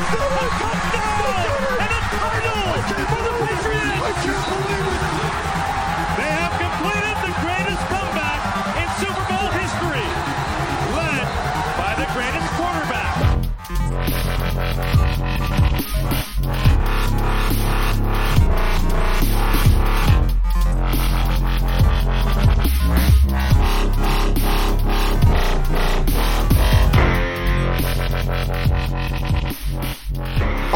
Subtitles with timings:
[0.00, 1.50] Touchdown!
[1.78, 2.72] And a title
[3.10, 4.79] for the Patriots!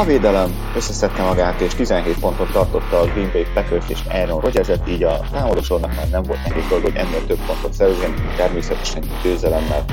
[0.03, 5.03] Védelem összeszedte magát, és 17 pontot tartotta a Green Bay Packers és Aaron rodgers így
[5.03, 9.85] a támadósornak már nem volt nehéz dolga, hogy ennél több pontot szerezni, természetesen győzelemmel.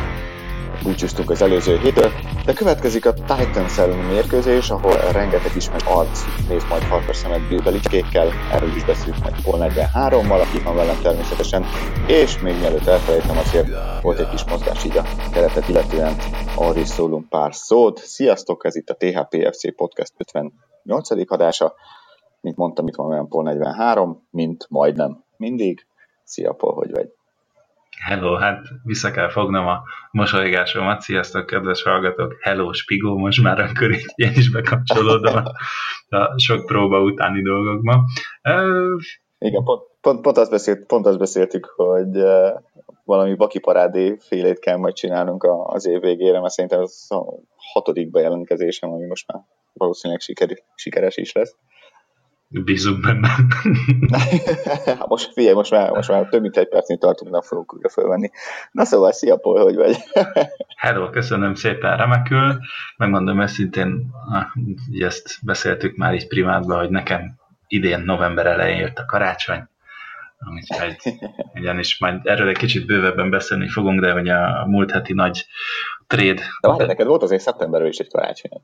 [0.84, 2.12] Búcsúztunk az előző hétől,
[2.52, 7.62] de következik a Titans elleni mérkőzés, ahol rengeteg ismert arc néz majd Harper szemet Bill
[7.62, 11.66] Belichickkel, erről is beszélünk majd Paul 43-mal, aki van velem természetesen,
[12.08, 13.68] és még mielőtt elfelejtem azért
[14.02, 16.16] volt egy kis mozgás így a keretet illetően,
[16.56, 18.00] arra is szólunk pár szót.
[18.00, 21.32] Sziasztok, ez itt a THPFC Podcast 58.
[21.32, 21.74] adása,
[22.42, 25.86] mint mondtam, itt van olyan Paul 43, mint majdnem mindig.
[26.24, 27.10] Szia Paul, hogy vagy?
[28.02, 31.02] Hello, hát vissza kell fognom a mosolygásomat.
[31.02, 32.38] Sziasztok, kedves hallgatók!
[32.40, 35.44] Hello, Spigó, most már akkor így én is bekapcsolódom
[36.10, 38.04] a, sok próba utáni dolgokba.
[38.44, 39.02] Uh,
[39.38, 42.24] Igen, pont, pont, pont, azt beszélt, pont azt beszéltük, hogy
[43.04, 47.24] valami bakiparádé félét kell majd csinálnunk az év végére, mert szerintem ez a
[47.74, 49.42] hatodik bejelentkezésem, ami most már
[49.74, 51.56] valószínűleg siker, sikeres is lesz.
[52.54, 53.28] Bízunk benne.
[54.86, 57.90] hát most figyelj, most már, most már több mint egy percnél tartunk, nem fogunk újra
[57.90, 58.30] fölvenni.
[58.72, 59.96] Na szóval, szia Paul, hogy vagy?
[60.84, 62.60] Hello, köszönöm szépen, remekül.
[62.98, 64.12] Megmondom őszintén,
[65.00, 69.68] ezt beszéltük már így privátban, hogy nekem idén november elején jött a karácsony,
[70.54, 70.98] úgyhogy
[71.60, 75.46] ugyanis majd erről egy kicsit bővebben beszélni fogunk, de hogy a múlt heti nagy
[76.08, 76.42] trade...
[76.62, 78.62] De várj, neked volt azért szeptemberben is egy karácsony.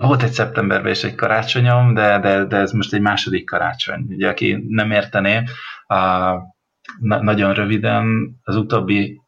[0.00, 4.06] Volt egy szeptemberben is egy karácsonyom, de, de, de ez most egy második karácsony.
[4.08, 5.42] Ugye, aki nem értené,
[5.86, 5.96] a,
[6.98, 8.04] na, nagyon röviden
[8.42, 9.20] az utóbbi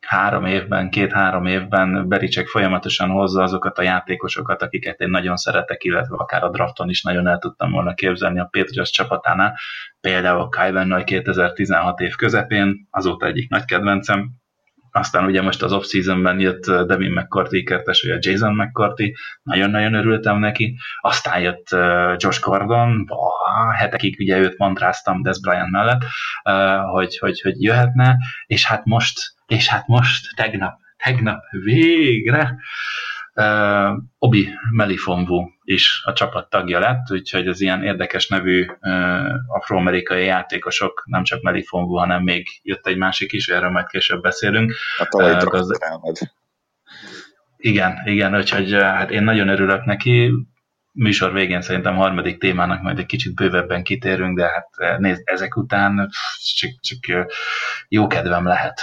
[0.00, 6.16] három évben, két-három évben Bericek folyamatosan hozza azokat a játékosokat, akiket én nagyon szeretek, illetve
[6.16, 9.58] akár a drafton is nagyon el tudtam volna képzelni a Patriots csapatánál.
[10.00, 14.30] Például Kyven Nagy 2016 év közepén, azóta egyik nagy kedvencem,
[14.96, 20.38] aztán ugye most az off-seasonben jött Devin McCarthy kertes, vagy a Jason McCarthy, nagyon-nagyon örültem
[20.38, 20.76] neki.
[21.00, 21.66] Aztán jött
[22.16, 26.02] Josh Gordon, bah, hetekig ugye őt mantráztam Des Bryant mellett,
[26.90, 32.56] hogy, hogy, hogy jöhetne, és hát most, és hát most, tegnap, tegnap végre
[33.36, 40.24] uh, Obi Melifonvu is a csapat tagja lett, úgyhogy az ilyen érdekes nevű uh, afroamerikai
[40.24, 44.74] játékosok, nem csak Melifonvu, hanem még jött egy másik is, erről majd később beszélünk.
[44.98, 45.78] A uh, gazd...
[47.56, 50.32] Igen, igen, úgyhogy hát én nagyon örülök neki,
[50.92, 56.10] műsor végén szerintem harmadik témának majd egy kicsit bővebben kitérünk, de hát nézd, ezek után
[56.54, 57.26] csak, csak
[57.88, 58.82] jó kedvem lehet.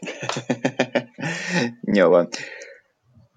[1.98, 2.28] Jó van.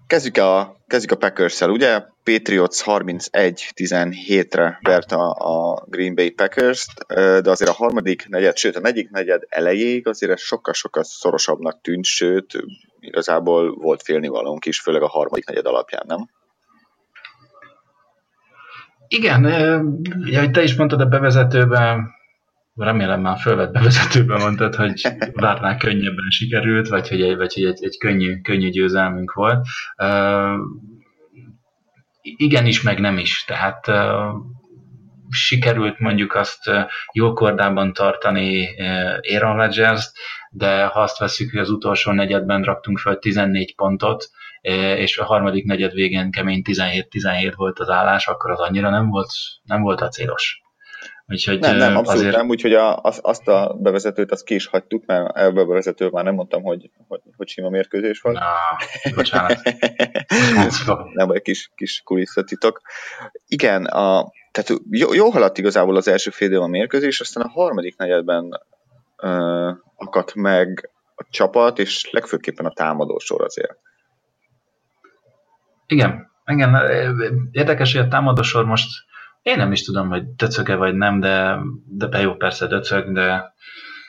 [0.06, 2.04] Kezdjük a, kezdjük a Packers-szel, ugye?
[2.24, 7.06] Patriots 31-17-re vert a, a Green Bay Packers-t,
[7.42, 12.04] de azért a harmadik negyed, sőt a negyedik negyed elejéig azért ez sokkal-sokkal szorosabbnak tűnt,
[12.04, 12.52] sőt
[13.00, 16.28] igazából volt félnivalónk is, főleg a harmadik negyed alapján, nem?
[19.08, 19.44] Igen,
[20.24, 22.15] ugye, te is mondtad a bevezetőben,
[22.76, 25.00] remélem már fölvett bevezetőben mondtad, hogy
[25.32, 29.66] várnál könnyebben sikerült, vagy hogy egy, vagy hogy egy, egy könnyű, könnyű győzelmünk volt.
[30.02, 30.58] Uh,
[32.22, 33.44] igenis, meg nem is.
[33.44, 33.96] Tehát uh,
[35.30, 36.70] sikerült mondjuk azt
[37.12, 38.68] jó kordában tartani
[39.22, 40.12] Aaron rodgers
[40.56, 44.30] de ha azt veszük, hogy az utolsó negyedben raktunk fel 14 pontot,
[44.96, 49.30] és a harmadik negyed végén kemény 17-17 volt az állás, akkor az annyira nem volt,
[49.62, 50.60] nem volt a célos.
[51.28, 52.36] Úgyhogy nem, nem, abszolút azért...
[52.36, 56.12] nem, úgyhogy a, az, azt a bevezetőt azt ki is hagytuk, mert ebbe a bevezetőt
[56.12, 58.38] már nem mondtam, hogy, hogy, hogy sima mérkőzés volt.
[58.38, 58.54] Na,
[59.14, 59.60] bocsánat.
[61.12, 62.80] nem, egy kis, kis kulisszatitok.
[63.46, 67.96] Igen, a, tehát jó, jó haladt igazából az első fél a mérkőzés, aztán a harmadik
[67.96, 68.60] negyedben
[69.22, 73.76] uh, akadt meg a csapat, és legfőképpen a támadósor azért.
[75.86, 76.76] Igen, igen,
[77.50, 78.88] érdekes, hogy a támadósor most
[79.46, 83.54] én nem is tudom, hogy döcöge vagy nem, de, de jó, persze döcög, de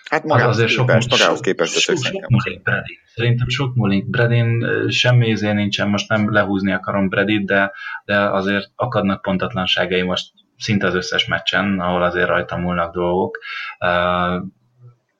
[0.10, 2.98] Hát magához azért sok, képest, magához képest sok, sok, sok Bradin.
[3.06, 7.72] Szerintem sok múlik Bradin, semmi izé nincsen, most nem lehúzni akarom Bradit, de,
[8.06, 13.40] de azért akadnak pontatlanságai most szinte az összes meccsen, ahol azért rajta múlnak dolgok.
[13.80, 14.44] Uh,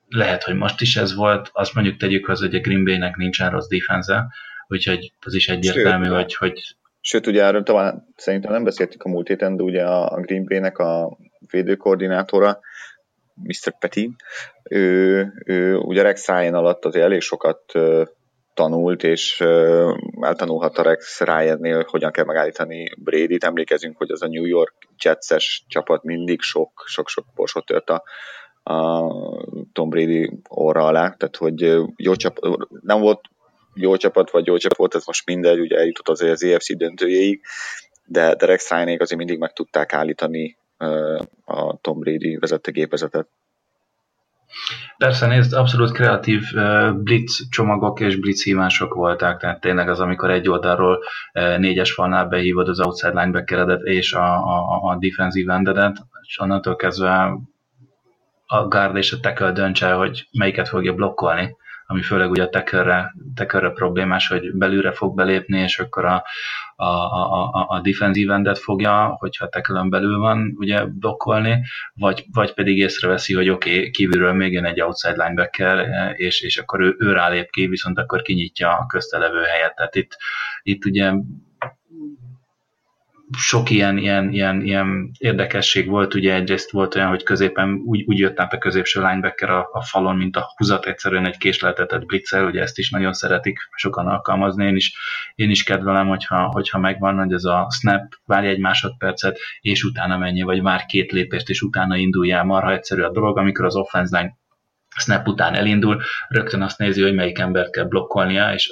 [0.08, 3.50] lehet, hogy most is ez volt, azt mondjuk tegyük hozzá, hogy a Green Bay-nek nincsen
[3.50, 4.26] rossz defense
[4.68, 6.76] úgyhogy az is egyértelmű, Sőt, hogy, hogy
[7.08, 10.78] Sőt, ugye erről talán szerintem nem beszéltük a múlt héten, de ugye a Green Bay-nek
[10.78, 11.18] a
[11.50, 12.58] védőkoordinátora,
[13.34, 13.78] Mr.
[13.78, 14.10] Petit,
[14.70, 17.72] ő, ő ugye Rex Ryan alatt azért elég sokat
[18.54, 19.40] tanult, és
[20.20, 23.44] eltanulhatta Rex Ryan-nél, hogyan kell megállítani Brady-t.
[23.44, 26.40] Emlékezünk, hogy az a New York Jets-es csapat mindig
[26.84, 28.02] sok-sok borsot tört a,
[28.72, 29.06] a
[29.72, 31.60] Tom Brady orra alá, tehát hogy
[31.96, 33.20] jó csapat, nem volt
[33.80, 37.40] jó csapat, vagy jó csapat volt, ez most mindegy, ugye eljutott azért az EFC döntőjéig,
[38.04, 40.56] de, de Rex Ryan azért mindig meg tudták állítani
[41.44, 43.28] a Tom Brady vezette gépezetet.
[44.96, 46.42] Persze, nézd, abszolút kreatív
[46.94, 50.98] blitz csomagok és blitz hívások voltak, tehát tényleg az, amikor egy oldalról
[51.32, 57.38] négyes falnál behívod az outside linebackeredet és a, a, a defensive endedet, és onnantól kezdve
[58.46, 61.56] a guard és a tackle döntse hogy melyiket fogja blokkolni
[61.90, 66.24] ami főleg ugye a tekörre, tekörre problémás, hogy belülre fog belépni, és akkor a,
[66.76, 71.62] a, a, a defensive endet fogja, hogyha a tekölön belül van, ugye blokkolni,
[71.94, 76.56] vagy, vagy pedig észreveszi, hogy oké, okay, kívülről még jön egy outside linebacker, és, és
[76.56, 79.74] akkor ő, ő rálép ki, viszont akkor kinyitja a köztelevő helyet.
[79.74, 80.16] Tehát itt,
[80.62, 81.12] itt ugye
[83.36, 88.18] sok ilyen, ilyen, ilyen, ilyen érdekesség volt, ugye egyrészt volt olyan, hogy középen úgy, úgy
[88.18, 92.44] jött át a középső linebacker a, a falon, mint a húzat egyszerűen egy késleltetett blitzer,
[92.44, 94.92] ugye ezt is nagyon szeretik sokan alkalmazni, én is,
[95.34, 100.18] én is kedvelem, hogyha, hogyha megvan, hogy ez a snap, várj egy másodpercet, és utána
[100.18, 104.18] menjél, vagy vár két lépést, és utána induljál, marha egyszerű a dolog, amikor az offense
[104.18, 104.36] line
[104.96, 108.70] snap után elindul, rögtön azt nézi, hogy melyik embert kell blokkolnia, és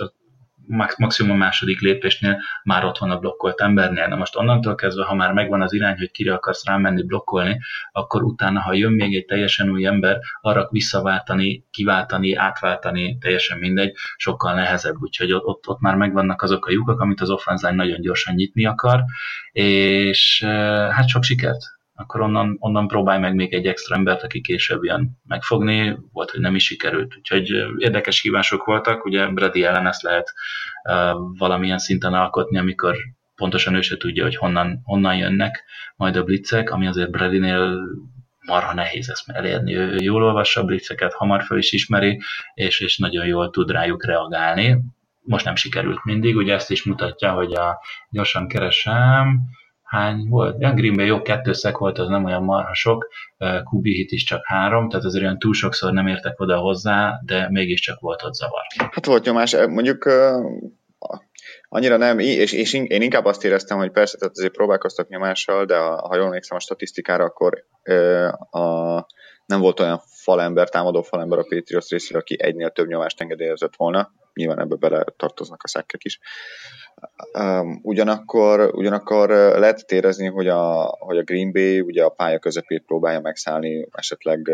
[0.96, 4.06] maximum a második lépésnél már ott van a blokkolt embernél.
[4.06, 7.58] Na most onnantól kezdve, ha már megvan az irány, hogy kire akarsz rámenni blokkolni,
[7.92, 13.92] akkor utána, ha jön még egy teljesen új ember, arra visszaváltani, kiváltani, átváltani, teljesen mindegy,
[14.16, 14.96] sokkal nehezebb.
[15.00, 19.04] Úgyhogy ott, ott már megvannak azok a lyukak, amit az offense nagyon gyorsan nyitni akar,
[19.52, 20.42] és
[20.90, 25.18] hát sok sikert akkor onnan, onnan próbálj meg még egy extra embert, aki később jön
[25.24, 27.16] megfogni, volt, hogy nem is sikerült.
[27.16, 30.32] Úgyhogy érdekes hívások voltak, ugye Brady ellen ezt lehet
[30.88, 30.94] uh,
[31.38, 32.96] valamilyen szinten alkotni, amikor
[33.34, 35.64] pontosan ő se tudja, hogy honnan, honnan jönnek
[35.96, 37.78] majd a blitzek, ami azért Bradynél
[38.46, 39.76] marha nehéz ezt elérni.
[39.76, 42.20] Ő jól olvassa a blitzeket, hamar fel is ismeri,
[42.54, 44.78] és, és nagyon jól tud rájuk reagálni.
[45.20, 49.40] Most nem sikerült mindig, ugye ezt is mutatja, hogy a gyorsan keresem,
[49.86, 50.56] hány volt?
[50.60, 53.08] Ja, Green Bay jó, kettő szek volt, az nem olyan marha sok,
[53.64, 57.50] Kubi hit is csak három, tehát azért olyan túl sokszor nem értek oda hozzá, de
[57.50, 58.62] mégiscsak volt ott zavar.
[58.76, 60.08] Hát volt nyomás, mondjuk
[61.68, 65.76] annyira nem, és, és én inkább azt éreztem, hogy persze, tehát azért próbálkoztak nyomással, de
[65.78, 67.64] ha jól emlékszem a statisztikára, akkor
[68.50, 68.60] a,
[69.46, 74.12] nem volt olyan falember, támadó falember a Patriots részéről, aki egynél több nyomást engedélyezett volna.
[74.34, 76.20] Nyilván ebbe bele tartoznak a szekkek is.
[77.38, 82.82] Um, ugyanakkor, ugyanakkor lehet érezni, hogy a, hogy a Green Bay ugye a pálya közepét
[82.86, 84.50] próbálja megszállni esetleg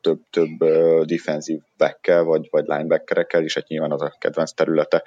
[0.00, 0.64] több, több
[1.04, 5.02] defensív backkel, vagy, vagy linebackerekkel, és hát nyilván az a kedvenc területe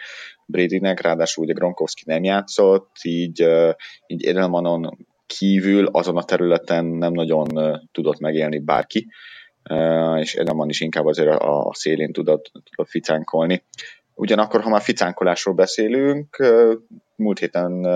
[0.45, 3.47] Bradynek, ráadásul ugye Gronkowski nem játszott, így,
[4.07, 7.47] így Edelmanon kívül azon a területen nem nagyon
[7.91, 9.07] tudott megélni bárki,
[10.19, 13.63] és Edelman is inkább azért a szélén tudott, tudott ficánkolni.
[14.13, 16.44] Ugyanakkor, ha már ficánkolásról beszélünk,
[17.15, 17.88] múlt héten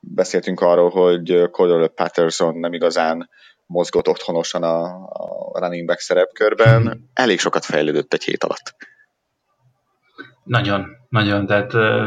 [0.00, 3.28] beszéltünk arról, hogy Cordell Patterson nem igazán
[3.66, 4.84] mozgott otthonosan a,
[5.52, 7.10] a running back szerepkörben.
[7.12, 8.76] Elég sokat fejlődött egy hét alatt.
[10.44, 11.46] Nagyon, nagyon.
[11.46, 12.06] Tehát uh,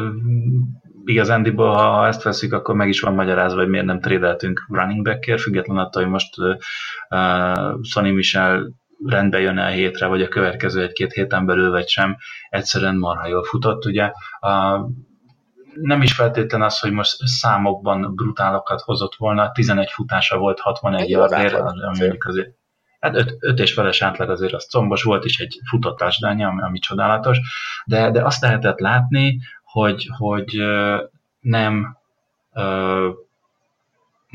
[1.06, 5.42] igazándiból, ha ezt veszik, akkor meg is van magyarázva, hogy miért nem trédeltünk running backért,
[5.42, 8.74] függetlenül attól, hogy most uh, Sonny Michel
[9.06, 12.18] rendbe jön el hétre, vagy a következő egy-két héten belül, vagy sem,
[12.50, 13.86] egyszerűen marha jól futott.
[13.86, 14.80] Ugye a,
[15.74, 21.62] nem is feltétlen az, hogy most számokban brutálokat hozott volna, 11 futása volt 61 yardért,
[21.64, 22.56] mondjuk azért
[23.00, 26.62] Hát öt, öt és feles átlag azért az combos volt is egy futott tásdánya, ami,
[26.62, 27.40] ami csodálatos,
[27.86, 30.62] de, de azt lehetett látni, hogy, hogy
[31.40, 31.98] nem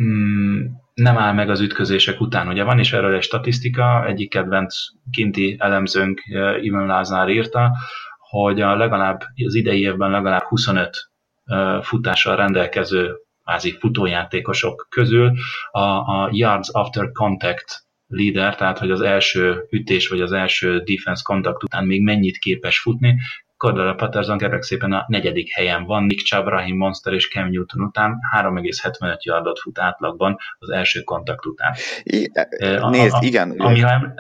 [0.03, 2.49] mm, nem áll meg az ütközések után.
[2.49, 4.75] Ugye van is erről egy statisztika, egyik kedvenc
[5.11, 7.71] kinti elemzőnk, eh, Ivan Lázár írta,
[8.19, 11.11] hogy a legalább az idei évben legalább 25
[11.45, 15.33] eh, futással rendelkező házi futójátékosok közül
[15.71, 21.23] a, a yards after contact leader, tehát hogy az első ütés vagy az első defense
[21.25, 23.19] kontakt után még mennyit képes futni,
[23.63, 27.83] Cordell Patterson kérlek szépen a negyedik helyen van, Nick Chubb, Raheem Monster és Cam Newton
[27.83, 31.75] után 3,75 yardot fut átlagban az első kontakt után.
[32.03, 32.49] I, e,
[32.89, 33.51] nézd, a, a, igen.
[33.51, 34.15] Ami, ha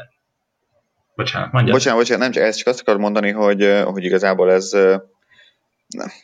[1.14, 1.72] Bocsánat, mondja.
[1.72, 4.70] Bocsánat, bocsánat, nem csak ezt csak azt akarod mondani, hogy, hogy igazából ez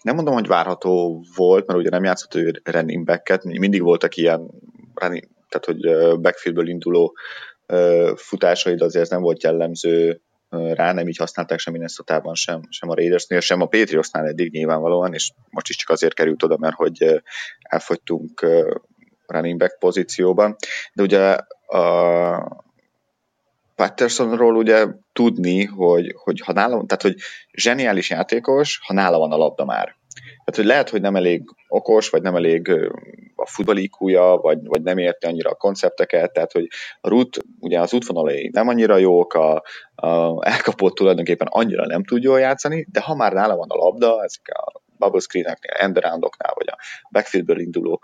[0.02, 4.50] nem mondom, hogy várható volt, mert ugye nem játszott ő running back mindig voltak ilyen
[4.94, 7.16] running, tehát hogy backfieldből induló
[8.16, 13.40] futásaid azért nem volt jellemző rá, nem így használták sem minnesota sem, sem a Raidersnél,
[13.40, 17.22] sem a Patriotsnál eddig nyilvánvalóan, és most is csak azért került oda, mert hogy
[17.62, 18.46] elfogytunk
[19.26, 20.56] running back pozícióban.
[20.92, 21.36] De ugye
[21.66, 22.66] a
[23.74, 27.16] Pattersonról ugye tudni, hogy, hogy ha nála, tehát hogy
[27.52, 29.96] zseniális játékos, ha nála van a labda már.
[30.14, 32.70] Tehát, hogy lehet, hogy nem elég okos, vagy nem elég
[33.48, 36.68] futballikúja, vagy, vagy nem érti annyira a koncepteket, tehát, hogy
[37.00, 39.62] a rút, ugye az útvonalai nem annyira jók, a,
[39.94, 44.24] a elkapott tulajdonképpen annyira nem tud jól játszani, de ha már nála van a labda,
[44.24, 46.78] ezek a bubble screeneknél, endaroundoknál, vagy a
[47.10, 48.00] backfieldből induló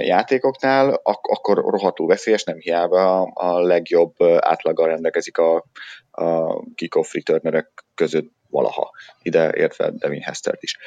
[0.00, 5.64] játékoknál, ak- akkor rohadtul veszélyes, nem hiába a legjobb átlaggal rendelkezik a,
[6.10, 8.90] a kick-off returnerek között valaha,
[9.22, 10.78] ide értve Devin Hestert is.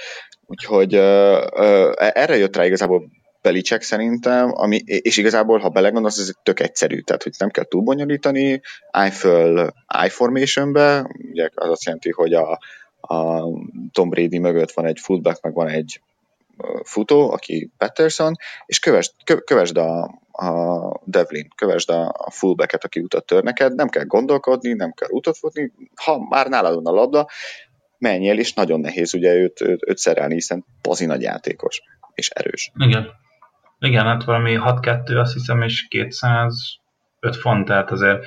[0.45, 3.09] Úgyhogy uh, uh, erre jött rá igazából
[3.45, 7.81] Belicek szerintem, ami, és igazából, ha belegondolsz, ez tök egyszerű, tehát hogy nem kell túl
[7.81, 8.61] bonyolítani,
[8.91, 9.73] állj föl
[10.05, 12.59] I-formationbe, ugye az azt jelenti, hogy a,
[13.01, 13.43] a
[13.91, 16.01] Tom Brady mögött van egy fullback, meg van egy
[16.83, 18.33] futó, aki Patterson,
[18.65, 23.75] és kövesd, kö, kövesd a, a Devlin, kövesd a, a fullbacket, aki utat tör neked,
[23.75, 27.27] nem kell gondolkodni, nem kell utat futni, ha már nálad van a labda,
[27.97, 31.81] menjél, és nagyon nehéz ugye őt, őt, őt szerelni, hiszen pazi nagy játékos,
[32.13, 32.71] és erős.
[32.77, 33.23] Igen.
[33.85, 38.25] Igen, hát valami 6-2, azt hiszem, és 205 font, tehát azért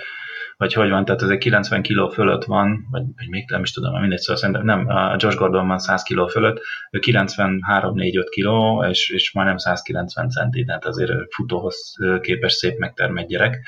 [0.58, 4.00] vagy hogy van, tehát azért 90 kg fölött van, vagy, vagy még nem is tudom,
[4.00, 6.60] mindegy, szóval szerintem nem, a Josh Gordon van 100 kg fölött,
[6.90, 13.58] ő 93-4-5 kg, és, és majdnem 190 centi, tehát azért futóhoz képes szép megtermett gyerek.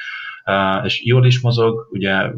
[0.85, 2.31] És jól is mozog, ugye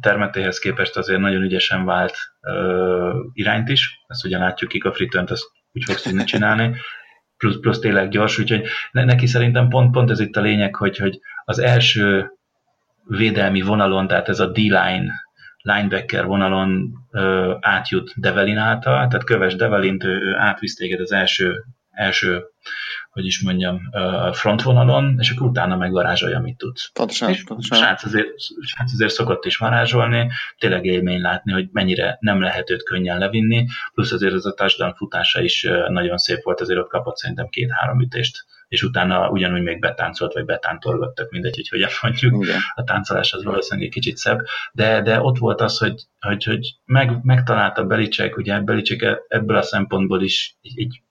[0.00, 5.32] termetéhez képest azért nagyon ügyesen vált uh, irányt is, ezt ugye látjuk, kick a return
[5.32, 6.76] ezt úgy fogsz tudni csinálni,
[7.38, 11.20] plusz, plusz tényleg gyors, úgyhogy neki szerintem pont, pont ez itt a lényeg, hogy, hogy
[11.44, 12.32] az első
[13.04, 15.26] védelmi vonalon, tehát ez a D-line
[15.62, 21.64] linebacker vonalon ö, átjut Develin által, tehát köves Develint, ő, átvisz téged az első,
[21.98, 22.44] első
[23.10, 23.80] hogy is mondjam,
[24.32, 26.90] frontvonalon, és akkor utána megvarázsolja, amit tudsz.
[26.92, 27.78] Pontosan, és pontosan.
[27.78, 28.28] Srác azért,
[28.60, 33.66] srác azért szokott is varázsolni, tényleg élmény látni, hogy mennyire nem lehet őt könnyen levinni,
[33.94, 38.00] plusz azért az a touchdown futása is nagyon szép volt, azért ott kapott szerintem két-három
[38.00, 42.44] ütést és utána ugyanúgy még betáncolt, vagy betántolgattak, mindegy, hogy hogyan mondjuk.
[42.44, 42.60] Igen.
[42.74, 44.40] A táncolás az valószínűleg egy kicsit szebb,
[44.72, 49.56] de, de ott volt az, hogy, hogy, hogy meg, megtalálta Belicek, ugye Belicek e- ebből
[49.56, 51.02] a szempontból is egy, egy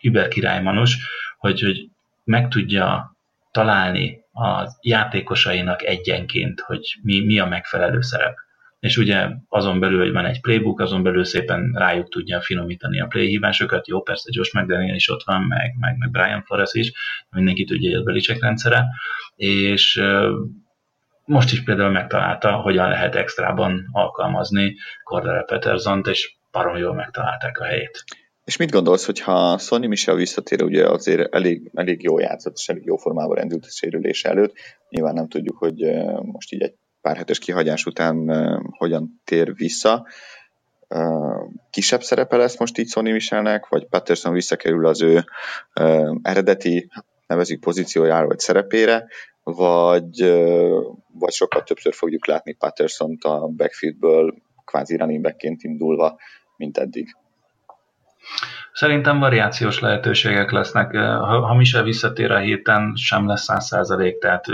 [0.00, 0.96] über királymanos,
[1.38, 1.88] hogy, hogy
[2.24, 3.16] meg tudja
[3.50, 8.34] találni a játékosainak egyenként, hogy mi, mi a megfelelő szerep
[8.80, 13.06] és ugye azon belül, hogy van egy playbook, azon belül szépen rájuk tudja finomítani a
[13.06, 13.88] playhívásokat.
[13.88, 16.92] Jó, persze Josh McDaniel is ott van, meg, meg, meg Brian Flores is,
[17.30, 18.86] mindenki tudja, hogy a Belicek rendszere,
[19.36, 20.02] és
[21.24, 27.64] most is például megtalálta, hogyan lehet extrában alkalmazni Cordero Petersont, és barom jól megtalálták a
[27.64, 28.04] helyét.
[28.50, 32.84] És mit gondolsz, hogyha Sonny Michel visszatér, ugye azért elég, elég jó játszott, és elég
[32.84, 34.54] jó formában rendült a sérülés előtt.
[34.88, 35.84] Nyilván nem tudjuk, hogy
[36.22, 38.28] most így egy pár hetes kihagyás után
[38.70, 40.06] hogyan tér vissza.
[41.70, 45.24] Kisebb szerepe lesz most így Sonny Michelnek, vagy Patterson visszakerül az ő
[46.22, 46.90] eredeti,
[47.26, 49.06] nevezük pozíciójára vagy szerepére,
[49.42, 50.20] vagy,
[51.12, 56.18] vagy sokkal többször fogjuk látni Patterson-t a backfieldből kvázi running backként indulva,
[56.56, 57.16] mint eddig.
[58.72, 60.96] Szerintem variációs lehetőségek lesznek.
[60.96, 64.44] Ha, ha Michel visszatér a héten, sem lesz száz százalék, tehát,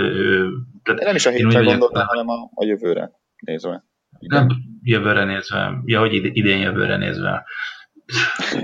[0.83, 3.83] tehát nem is a hétre gondoltam, hanem a, a jövőre nézve.
[4.19, 4.47] Nem
[4.83, 7.45] jövőre nézve, ja, hogy idén jövőre nézve.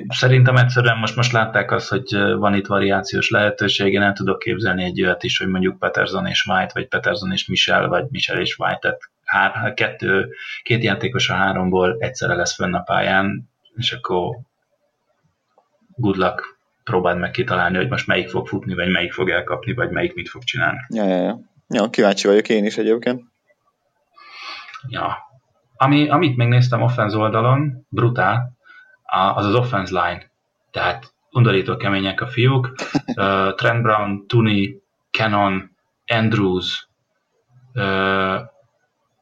[0.08, 4.84] Szerintem egyszerűen most, most látták azt, hogy van itt variációs lehetőség, én el tudok képzelni
[4.84, 8.58] egy olyat is, hogy mondjuk Peterson és White, vagy Peterson és Michel, vagy Michel és
[8.58, 10.30] White, tehát hár, kettő,
[10.64, 14.38] két játékos a háromból egyszerre lesz fönn a pályán, és akkor
[15.96, 19.90] good luck, próbáld meg kitalálni, hogy most melyik fog futni, vagy melyik fog elkapni, vagy
[19.90, 20.80] melyik mit fog csinálni.
[20.90, 21.40] Ja, ja, ja.
[21.68, 23.22] ja kíváncsi vagyok én is egyébként.
[24.88, 25.18] Ja.
[25.76, 28.52] Ami, amit megnéztem offense oldalon, brutál,
[29.36, 30.32] az az offense line.
[30.72, 32.72] Tehát undorító kemények a fiúk.
[33.16, 34.82] Uh, Trent Brown, Tuni,
[35.12, 36.88] Cannon, Andrews,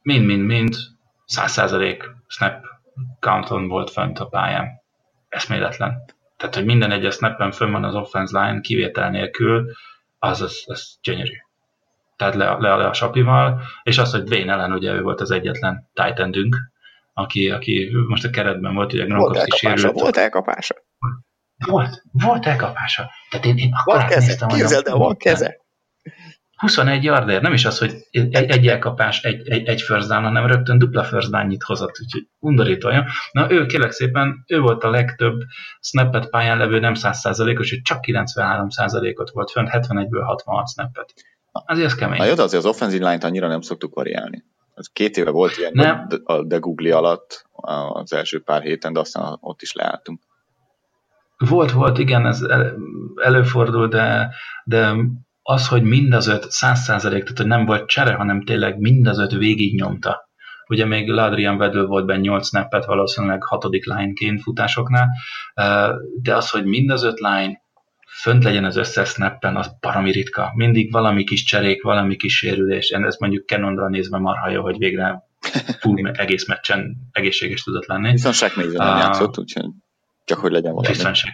[0.01, 2.66] mind-mind-mind, uh, 100% snap
[3.20, 4.82] counton volt fönt a pályán.
[5.30, 6.04] Eszméletlen.
[6.42, 9.72] Tehát, hogy minden egyes snappen fönn van az offense line kivétel nélkül,
[10.20, 11.36] az, az, az gyönyörű.
[12.16, 15.32] Tehát le, le, le a sapival, és az, hogy Dwayne ellen ugye ő volt az
[15.32, 16.32] egyetlen titan
[17.14, 20.00] aki, aki most a keretben volt, ugye Gronkowski sérült.
[20.00, 20.76] Volt elkapása.
[21.66, 23.12] Volt, volt elkapása.
[23.30, 25.61] Tehát én, én akkor van keze, néztem, képzeld el, van keze.
[26.62, 30.46] 21 yardért, nem is az, hogy egy, egy elkapás, egy, egy, egy first down, hanem
[30.46, 32.89] rögtön dupla first down hozott, úgyhogy undorító.
[32.89, 33.06] Ja?
[33.32, 35.41] Na ő kérlek szépen, ő volt a legtöbb
[35.80, 41.13] snappet pályán levő nem 100%-os, hogy csak 93%-ot volt fönt, 71-ből 66 snappet.
[41.51, 42.18] Azért ez kemény.
[42.18, 44.44] Na jó, de azért az offensive line-t annyira nem szoktuk variálni.
[44.75, 46.08] Ez két éve volt ilyen nem.
[46.24, 47.46] a de Google alatt
[47.91, 50.20] az első pár héten, de aztán ott is leálltunk.
[51.38, 52.41] Volt, volt, igen, ez
[53.15, 54.96] előfordul, de, de
[55.51, 59.08] az, hogy mind az öt száz százalék, tehát hogy nem volt csere, hanem tényleg mind
[59.08, 60.29] az öt végig nyomta.
[60.67, 65.08] Ugye még Ladrian Vedő volt benne 8 snappet, valószínűleg hatodik line-ként futásoknál,
[66.22, 67.62] de az, hogy mind az öt line
[68.22, 70.51] fönt legyen az összes snappen, az baromi ritka.
[70.55, 72.89] Mindig valami kis cserék, valami kis sérülés.
[72.89, 75.24] Ez mondjuk Canonra nézve marha jó, hogy végre
[75.79, 78.12] full egész meccsen egészséges tudott lenni.
[78.12, 79.65] Viszont Shaq nem játszott, úgyhogy
[80.25, 80.93] csak hogy legyen valami.
[80.93, 81.34] Viszont Shaq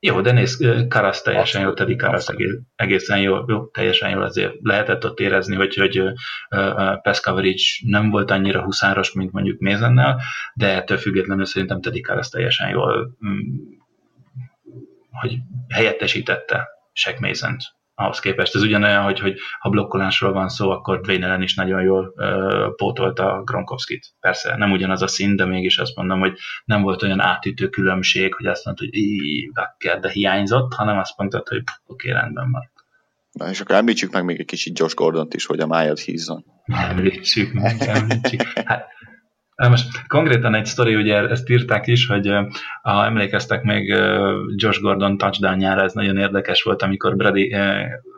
[0.00, 2.28] jó, de nézd, Karasz teljesen jó, Teddy Karasz
[2.76, 6.02] egészen jó, jó, teljesen jó, azért lehetett ott érezni, hogy, hogy
[7.02, 10.20] pass coverage nem volt annyira huszáros, mint mondjuk Mézennel,
[10.54, 13.76] de ettől függetlenül szerintem Teddy Karasz teljesen jól um,
[15.10, 15.38] hogy
[15.68, 17.56] helyettesítette Shaq mason
[17.98, 18.54] ahhoz képest.
[18.54, 22.74] Ez ugyanolyan, hogy, hogy ha blokkolásról van szó, akkor Dwayne Ellen is nagyon jól uh,
[22.76, 24.06] pótolta Gronkowski-t.
[24.20, 28.34] Persze nem ugyanaz a szín, de mégis azt mondom, hogy nem volt olyan átütő különbség,
[28.34, 29.50] hogy azt mondta, hogy így,
[30.00, 32.70] de hiányzott, hanem azt mondta, hogy oké, okay, rendben van.
[33.32, 36.44] Na, és akkor említsük meg még egy kicsit Josh Gordon-t is, hogy a májad hízzon.
[36.64, 38.42] Említsük meg, említsük.
[38.64, 38.86] Hát,
[39.66, 42.30] most konkrétan egy sztori, ugye ezt írták is, hogy
[42.82, 43.86] ha emlékeztek még
[44.54, 47.56] Josh Gordon touchdownjára, ez nagyon érdekes volt, amikor Brady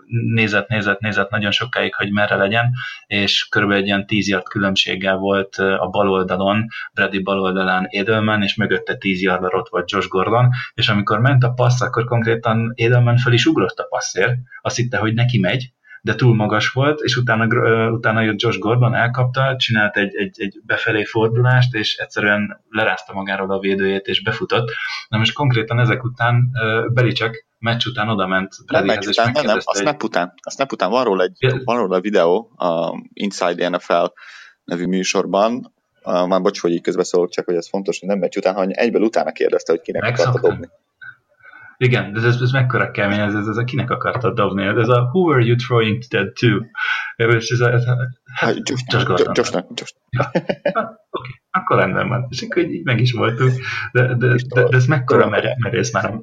[0.06, 2.70] nézett, nézett, nézett nagyon sokáig, hogy merre legyen,
[3.06, 8.42] és körülbelül egy ilyen 10 yard különbséggel volt a bal oldalon, Brady bal oldalán Edelman,
[8.42, 12.72] és mögötte 10 yardra ott volt Josh Gordon, és amikor ment a passz, akkor konkrétan
[12.76, 17.00] Edelman fel is ugrott a passzért, azt hitte, hogy neki megy, de túl magas volt,
[17.00, 17.46] és utána,
[17.90, 23.50] utána jött Josh Gordon, elkapta, csinált egy, egy, egy befelé fordulást, és egyszerűen lerázta magáról
[23.50, 24.70] a védőjét, és befutott.
[25.08, 26.50] Na most konkrétan ezek után
[26.92, 30.72] Belicek meccs után oda ment Bradyhez, és után, nem, nem, a snap után, a snap
[30.72, 34.04] után van róla, egy, van róla a videó a Inside NFL
[34.64, 35.72] nevű műsorban,
[36.02, 38.70] uh, már bocs, hogy így közbeszólok, csak hogy ez fontos, hogy nem meccs után, hanem
[38.72, 40.68] egyből utána kérdezte, hogy kinek akarta dobni.
[41.82, 44.66] Igen, de ez, ez mekkora kemény, ez, ez, ez a kinek akartad dobni?
[44.66, 46.46] Ez a who were you throwing to that to?
[47.16, 47.96] És ez a, ez a
[48.34, 49.32] hát, Josh, Josh Gordon.
[49.34, 49.92] Josh, Josh.
[50.10, 50.30] Ja.
[50.32, 51.30] Oké, okay.
[51.50, 52.26] akkor rendben van.
[52.30, 53.52] És akkor így meg is voltunk.
[53.92, 56.18] De, de, de, de, ez mekkora mer- merész már.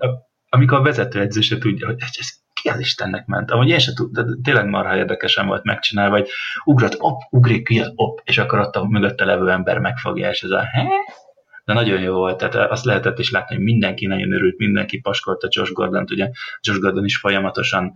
[0.49, 2.29] Amikor a vezetőedző se tudja, hogy ez
[2.61, 3.51] ki az Istennek ment.
[3.51, 6.29] Amúgy én se tud, de tényleg marha érdekesen volt megcsinálva, vagy
[6.63, 10.49] ugrat, op, ugrik ki op, és akkor ott a mögötte levő ember megfogja, és ez
[10.49, 10.87] a, he?
[11.67, 15.47] De nagyon jó volt, tehát azt lehetett is látni, hogy mindenki nagyon örült, mindenki paskolta
[15.51, 16.29] Josh gordon ugye
[16.61, 17.93] Josh Gordon is folyamatosan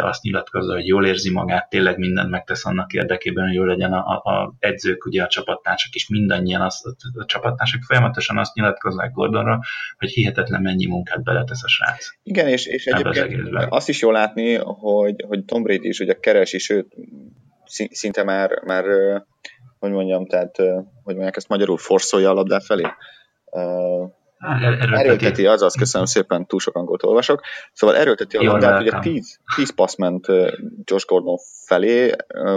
[0.00, 4.16] azt nyilatkozza, hogy jól érzi magát, tényleg mindent megtesz annak érdekében, hogy jól legyen a,
[4.16, 9.60] a, edzők, ugye a csapattársak is mindannyian, azt, a csapattársak folyamatosan azt nyilatkozzák Gordonra,
[9.98, 12.06] hogy hihetetlen mennyi munkát beletesz a srác.
[12.22, 16.12] Igen, és, és egyébként az azt is jól látni, hogy, hogy Tom Brady is ugye
[16.12, 16.86] keresi, sőt,
[17.90, 18.84] szinte már, már
[19.78, 20.56] hogy mondjam, tehát,
[21.02, 22.84] hogy mondják, ezt magyarul forszolja a labdát felé.
[24.92, 25.46] Erőlteti.
[25.46, 27.40] azaz, köszönöm szépen, túl sok angolt olvasok.
[27.72, 30.26] Szóval erőlteti a labdát, ugye 10, 10 passz ment
[30.84, 31.36] Josh Gordon
[31.66, 32.12] felé,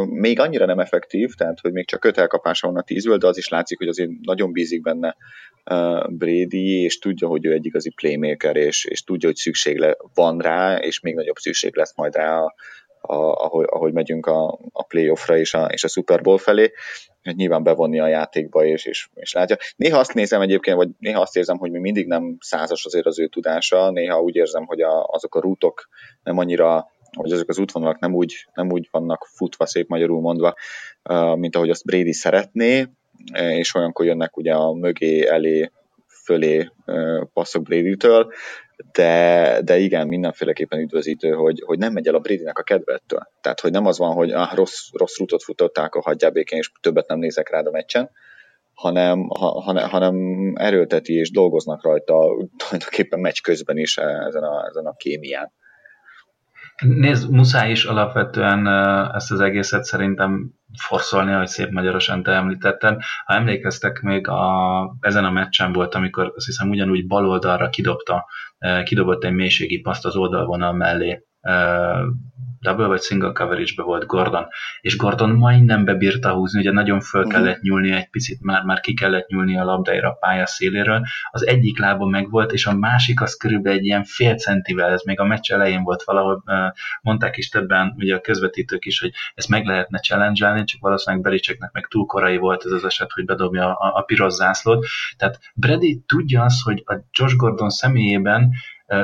[0.06, 3.38] még annyira nem effektív, tehát hogy még csak 5 elkapása van a 10 de az
[3.38, 5.16] is látszik, hogy azért nagyon bízik benne
[6.10, 10.40] Brady, és tudja, hogy ő egy igazi playmaker, és, és tudja, hogy szükség le, van
[10.40, 12.54] rá, és még nagyobb szükség lesz majd rá a,
[13.02, 16.72] a, ahogy, ahogy megyünk a, a playoffra és a, és a Super Bowl felé,
[17.30, 19.58] hogy nyilván bevonni a játékba, és, és, és látja.
[19.76, 23.20] Néha azt nézem egyébként, vagy néha azt érzem, hogy mi mindig nem százas azért az
[23.20, 25.90] ő tudása, néha úgy érzem, hogy a, azok a rútok
[26.24, 26.88] nem annyira
[27.18, 30.54] hogy azok az útvonalak nem úgy, nem úgy vannak futva, szép magyarul mondva,
[31.36, 32.88] mint ahogy azt Brady szeretné,
[33.34, 35.72] és olyankor jönnek ugye a mögé, elé,
[36.24, 36.72] fölé
[37.34, 38.32] passzok Brady-től,
[38.92, 43.30] de, de igen, mindenféleképpen üdvözítő, hogy, hogy nem megy el a Bradynek a kedvettől.
[43.42, 47.08] Tehát, hogy nem az van, hogy ah, rossz, rossz rutot futották, a hagyjál és többet
[47.08, 48.12] nem nézek rád a meccsen,
[48.74, 50.16] hanem, ha, hanem, hanem
[50.56, 55.52] erőlteti és dolgoznak rajta tulajdonképpen meccs közben is ezen a, ezen a kémián.
[56.80, 58.68] Nézd, muszáj is alapvetően
[59.16, 63.02] ezt az egészet szerintem forszolni, ahogy szép magyarosan te említetted.
[63.26, 68.26] Ha emlékeztek, még a, ezen a meccsen volt, amikor azt hiszem ugyanúgy bal kidobta,
[68.84, 71.24] kidobott egy mélységi paszt az oldalvonal mellé
[72.62, 74.48] double vagy single coverage-be volt Gordon,
[74.82, 77.36] és Gordon majdnem bebírta húzni, ugye nagyon föl uh-huh.
[77.36, 81.48] kellett nyúlni egy picit, már, már ki kellett nyúlni a labdáira a pálya széléről, az
[81.48, 85.26] egyik lába megvolt, és a másik az körülbelül egy ilyen fél centivel, ez még a
[85.26, 86.44] meccs elején volt valahol,
[87.02, 91.72] mondták is többen, ugye a közvetítők is, hogy ezt meg lehetne challenge csak valószínűleg Bericseknek
[91.72, 94.86] meg túl korai volt ez az eset, hogy bedobja a, a piros zászlót.
[95.18, 98.52] Tehát Brady tudja azt, hogy a Josh Gordon személyében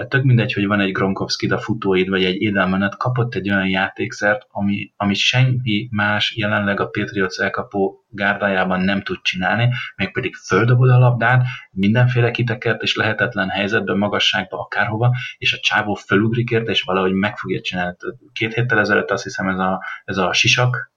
[0.08, 4.48] tök mindegy, hogy van egy Gronkowski a futóid, vagy egy Edelmanet, kapott egy olyan játékszert,
[4.52, 10.98] ami, ami senki más jelenleg a Patriots elkapó gárdájában nem tud csinálni, mégpedig földobod a
[10.98, 17.14] labdát, mindenféle kitekert és lehetetlen helyzetben, magasságban, akárhova, és a csávó fölugrik érte, és valahogy
[17.14, 17.96] meg fogja csinálni.
[18.34, 20.92] Két héttel ezelőtt azt hiszem ez a, ez a sisak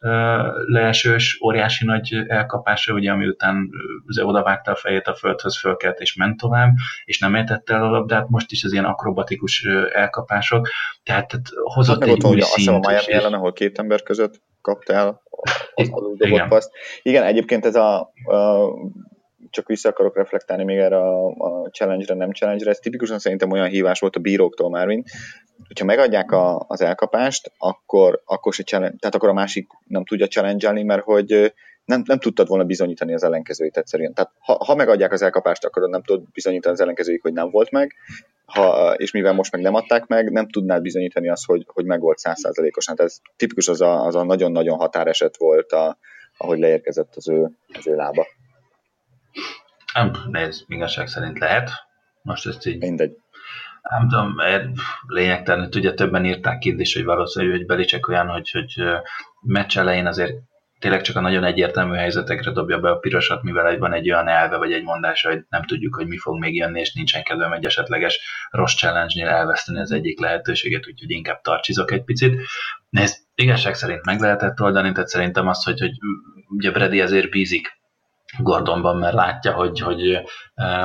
[0.67, 3.71] leesős, óriási nagy elkapása, ugye, ami után
[4.23, 8.29] odavágta a fejét a földhöz, fölkelt és ment tovább, és nem értette el a labdát,
[8.29, 10.69] most is az ilyen akrobatikus elkapások,
[11.03, 12.87] tehát, hozott hát egy új szint.
[12.87, 15.23] Azt a ellen, ahol két ember között kaptál
[15.75, 16.71] az dobott paszt.
[17.03, 18.69] Igen, egyébként ez a, a
[19.51, 23.69] csak vissza akarok reflektálni még erre a, a challenge-re, nem challenge-re, ez tipikusan szerintem olyan
[23.69, 25.09] hívás volt a bíróktól már, mint
[25.67, 30.27] hogyha megadják a, az elkapást, akkor, akkor se challenge, tehát akkor a másik nem tudja
[30.27, 31.53] challenge mert hogy
[31.89, 34.15] nem, nem tudtad volna bizonyítani az ellenkezőit egyszerűen.
[34.15, 37.71] Tehát ha, ha megadják az elkapást, akkor nem tudod bizonyítani az ellenkezőit, hogy nem volt
[37.71, 37.95] meg,
[38.45, 42.01] ha, és mivel most meg nem adták meg, nem tudnád bizonyítani azt, hogy, hogy meg
[42.01, 42.97] volt százszázalékosan.
[42.97, 45.99] Tehát ez tipikus az a, az a nagyon-nagyon határeset volt, a,
[46.37, 48.27] ahogy leérkezett az ő, az ő lába.
[49.95, 51.71] Nem, nézd, igazság szerint lehet.
[52.23, 52.79] Most ezt így...
[52.79, 53.17] Mindegy.
[53.83, 54.35] Nem tudom,
[55.07, 58.75] lényegtelen, hogy ugye többen írták ki is, hogy valószínűleg, hogy Belicek olyan, hogy, hogy
[59.41, 60.35] meccs elején azért
[60.79, 64.57] tényleg csak a nagyon egyértelmű helyzetekre dobja be a pirosat, mivel van egy olyan elve,
[64.57, 67.65] vagy egy mondás, hogy nem tudjuk, hogy mi fog még jönni, és nincsen kedvem egy
[67.65, 72.41] esetleges rossz challenge-nél elveszteni az egyik lehetőséget, úgyhogy inkább tartsizok egy picit.
[72.91, 75.93] Nézd, igazság szerint meg lehetett oldani, tehát szerintem azt, hogy, hogy
[76.49, 77.79] ugye Brady ezért bízik
[78.39, 80.21] Gordonban, mert látja, hogy, hogy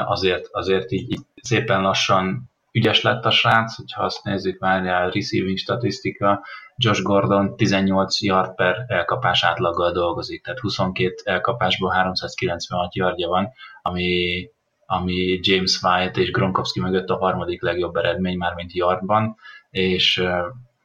[0.06, 6.45] azért, azért így, szépen lassan ügyes lett a srác, hogyha azt nézzük, várjál, receiving statisztika,
[6.75, 13.49] Josh Gordon 18 yard per elkapás átlaggal dolgozik, tehát 22 elkapásból 396 yardja van,
[13.81, 14.49] ami,
[14.86, 19.36] ami James White és Gronkowski mögött a harmadik legjobb eredmény már, mint yardban,
[19.69, 20.23] és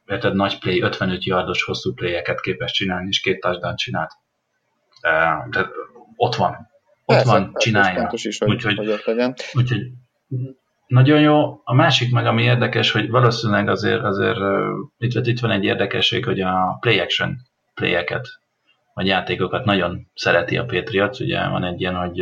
[0.05, 4.11] érted, nagy play, 55 yardos hosszú playeket képes csinálni, és két touchdown csinált.
[5.01, 5.69] Tehát
[6.15, 6.51] ott van.
[7.05, 8.09] Ott persze, van, csinálja.
[8.11, 9.33] Is, hogy, úgyhogy, hogy legyen.
[9.53, 9.81] Úgyhogy
[10.89, 11.61] nagyon jó.
[11.63, 14.37] A másik meg, ami érdekes, hogy valószínűleg azért, azért
[14.97, 17.37] itt, itt van egy érdekesség, hogy a play action
[17.73, 18.27] playeket,
[18.93, 21.19] vagy játékokat nagyon szereti a Patriots.
[21.19, 22.19] Ugye van egy ilyen, hogy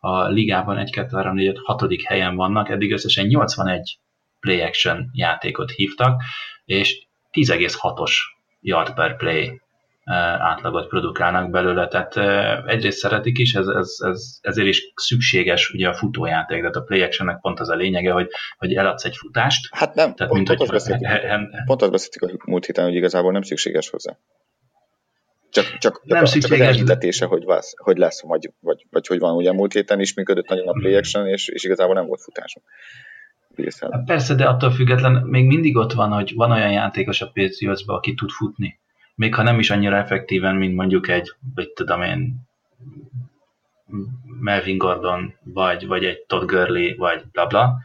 [0.00, 2.02] a ligában 1, 2, 3, 4, 5, 6.
[2.04, 3.98] helyen vannak, eddig összesen 81
[4.40, 6.22] play action játékot hívtak,
[6.64, 8.12] és 10,6-os
[8.60, 9.60] yard per play
[10.38, 12.16] átlagot produkálnak belőle, tehát
[12.66, 17.02] egyrészt szeretik is, ez, ez, ez, ezért is szükséges ugye a futójáték, tehát a play
[17.02, 19.68] actionnek pont az a lényege, hogy, hogy eladsz egy futást.
[19.70, 22.94] Hát nem, tehát, pont, mint, pont, azt beszéltük, pont azt beszéltük a múlt héten, hogy
[22.94, 24.16] igazából nem szükséges hozzá.
[25.50, 29.06] Csak, csak, csak, nem a, csak az elhitetése, hogy, lesz, hogy lesz, vagy, vagy, vagy
[29.06, 29.34] hogy van.
[29.34, 32.66] Ugye múlt héten is működött nagyon a play action, és, és igazából nem volt futásunk.
[34.04, 38.14] Persze, de attól független még mindig ott van, hogy van olyan játékos a patriots aki
[38.14, 38.80] tud futni
[39.14, 42.48] még ha nem is annyira effektíven, mint mondjuk egy, vagy tudom én,
[44.40, 47.76] Melvin Gordon, vagy, vagy egy Todd Gurley, vagy bla bla,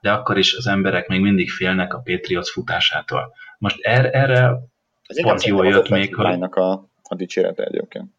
[0.00, 3.34] de akkor is az emberek még mindig félnek a Patriots futásától.
[3.58, 4.58] Most erre, erre
[5.22, 6.42] pont jól jött még, hogy...
[6.42, 8.16] A, a dicsérete egyébként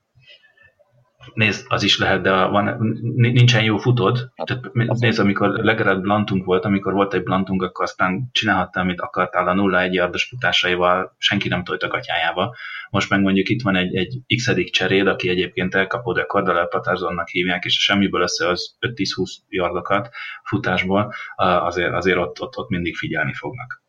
[1.34, 2.78] nézd, az is lehet, de van,
[3.16, 4.32] nincsen jó futod.
[4.36, 9.02] Hát, Tehát, nézd, amikor legalább blantunk volt, amikor volt egy blantunk, akkor aztán csinálhattál, amit
[9.02, 12.56] akartál a 0-1 yardos futásaival, senki nem tolt a gatyájába.
[12.90, 17.28] Most meg mondjuk itt van egy, egy x cseréd, aki egyébként elkapod a Cordell Pattersonnak
[17.28, 20.10] hívják, és a semmiből össze az 5-10-20 yardokat
[20.44, 23.82] futásból, azért, azért ott, ott, ott mindig figyelni fognak.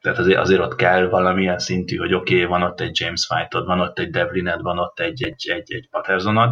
[0.00, 3.66] Tehát azért, azért ott kell valamilyen szintű, hogy oké, okay, van ott egy James White-od,
[3.66, 6.50] van ott egy Devlined, van ott egy, egy, egy, egy Pattersonod,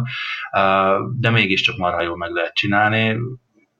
[1.19, 3.17] de mégiscsak marha jól meg lehet csinálni.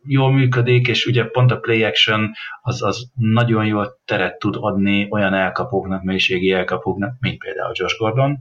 [0.03, 5.07] Jól működik, és ugye pont a play action az, az nagyon jól teret tud adni
[5.09, 8.37] olyan elkapóknak, mélységi elkapóknak, mint például Josh Gordon,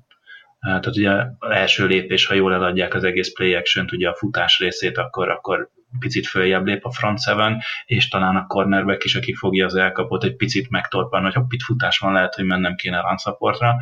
[0.61, 4.59] tehát ugye az első lépés, ha jól eladják az egész play action ugye a futás
[4.59, 9.35] részét, akkor, akkor picit följebb lép a front seven, és talán a cornerback is, aki
[9.35, 13.01] fogja az elkapott, egy picit megtorpan, hogy hopp, itt futás van, lehet, hogy mennem kéne
[13.01, 13.77] run supportra.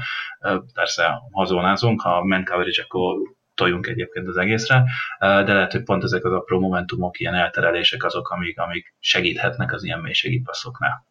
[0.74, 3.16] Persze hazonázunk, ha man coverage, akkor
[3.54, 4.84] toljunk egyébként az egészre,
[5.18, 9.84] de lehet, hogy pont ezek az apró momentumok, ilyen elterelések azok, amik, amik segíthetnek az
[9.84, 11.06] ilyen mélységi passzoknál.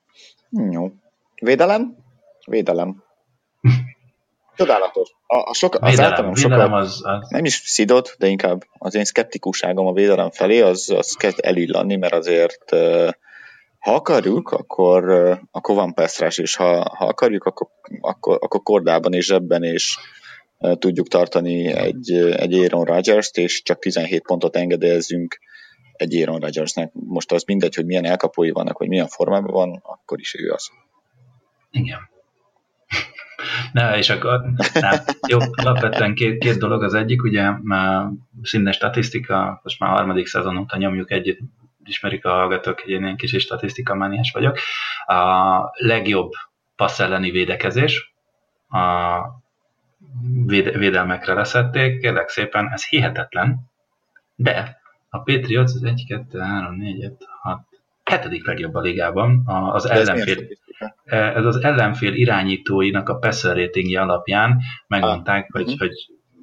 [0.50, 0.92] Jó.
[1.42, 1.96] Védelem?
[2.46, 3.04] Védelem.
[4.56, 5.10] Csodálatos.
[5.28, 7.30] A, a sok, az védelem, védelem az, az...
[7.30, 11.96] Nem is szidott, de inkább az én szkeptikuságom a védelem felé, az, az kezd elillanni,
[11.96, 12.70] mert azért
[13.80, 15.10] ha akarjuk, akkor,
[15.52, 17.68] akkor van Pestrás, és ha, ha akarjuk, akkor,
[18.02, 19.98] akkor, akkor kordában és zsebben és
[20.80, 25.40] tudjuk tartani egy, egy Aaron Rodgers-t, és csak 17 pontot engedélyezünk
[25.94, 26.92] egy Aaron Rodgersnek.
[26.94, 30.70] Most az mindegy, hogy milyen elkapói vannak, vagy milyen formában van, akkor is ő az.
[31.72, 32.14] Igen.
[33.72, 34.42] Na, és akkor,
[34.74, 34.92] na,
[35.28, 38.08] jó, alapvetően két, két dolog az egyik, ugye már
[38.42, 41.40] színes statisztika, most már harmadik szezon óta nyomjuk együtt,
[41.86, 44.58] ismerik a hallgatók, hogy én ilyen kis statisztikamániás vagyok.
[45.06, 46.32] A legjobb
[46.76, 48.14] passz elleni védekezés,
[48.70, 49.20] a
[50.54, 53.60] védelmekre leszették, kérlek szépen, ez hihetetlen,
[54.36, 57.60] de a Patriots az 1, 2, 3, 4, 5, 6,
[58.04, 59.44] hetedik legjobb a ligában.
[59.46, 60.38] Az ellenfél,
[61.06, 65.50] ez az ellenfél irányítóinak a passer ratingje alapján megmondták, ah.
[65.52, 65.80] hogy, uh-huh.
[65.80, 65.94] hogy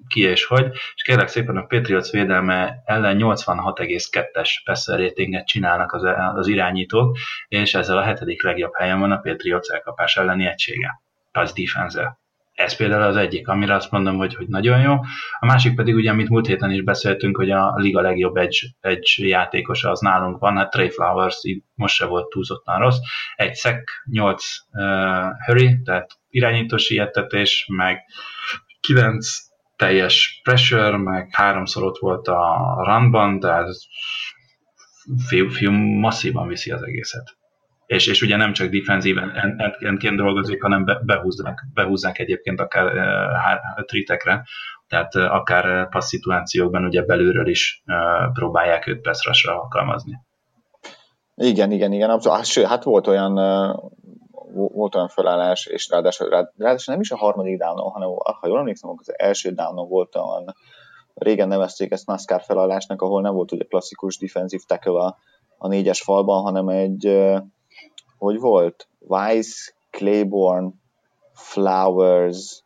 [0.09, 6.03] ki és hogy, és kérlek szépen a Patriots védelme ellen 86,2-es passer ratinget csinálnak az,
[6.35, 7.17] az irányítók,
[7.49, 11.03] és ezzel a hetedik legjobb helyen van a Patriots elkapás elleni egysége.
[11.33, 12.22] Pass defense
[12.55, 14.93] ez például az egyik, amire azt mondom, hogy, hogy nagyon jó.
[15.39, 19.15] A másik pedig ugye, amit múlt héten is beszéltünk, hogy a liga legjobb egy, egy
[19.17, 21.41] játékosa az nálunk van, hát Trey Flowers
[21.75, 22.99] most se volt túlzottan rossz.
[23.35, 24.85] Egy szek, 8 uh,
[25.47, 27.99] hurry, tehát irányító siettetés, meg
[28.81, 29.29] 9
[29.77, 33.69] teljes pressure, meg háromszor ott volt a runban, tehát
[35.27, 37.41] fiú, fiú masszívan viszi az egészet
[37.93, 43.85] és, és ugye nem csak defenzíven endként dolgozik, hanem be, behúzzák, behúzzák egyébként akár uh,
[43.85, 44.45] tritekre,
[44.89, 50.19] tehát uh, akár passz szituációkban ugye belülről is uh, próbálják őt pass alkalmazni.
[51.35, 52.69] Igen, igen, igen, abszolút.
[52.69, 53.35] Hát, volt olyan
[54.53, 58.09] volt olyan felállás, és ráadásul, ráadásul nem is a harmadik downon, hanem
[58.41, 60.55] ha jól emlékszem, az első downon volt olyan,
[61.15, 65.17] régen nevezték ezt NASCAR felállásnak, ahol nem volt ugye klasszikus defensive tackle a,
[65.59, 67.07] a négyes falban, hanem egy,
[68.23, 68.89] hogy volt?
[68.99, 70.71] Weiss, Claiborne,
[71.33, 72.63] Flowers,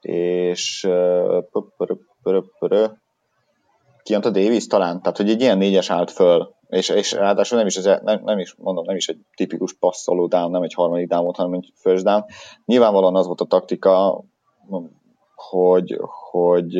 [0.00, 1.42] és uh,
[4.26, 7.76] a Davis talán, tehát hogy egy ilyen négyes állt föl, és, és ráadásul nem is,
[7.76, 11.36] ez, nem, nem, is, mondom, nem is egy tipikus passzoló down, nem egy harmadik volt,
[11.36, 12.24] hanem egy first down.
[12.64, 14.24] Nyilvánvalóan az volt a taktika,
[15.34, 16.00] hogy,
[16.30, 16.74] hogy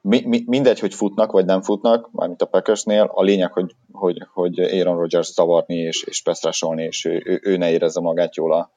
[0.00, 4.26] mi, mi, mindegy, hogy futnak vagy nem futnak, mármint a Packersnél, a lényeg, hogy, hogy,
[4.32, 8.52] hogy Aaron Rodgers zavarni és, és pesztrásolni, és ő, ő, ő ne érezze magát jól
[8.52, 8.70] a,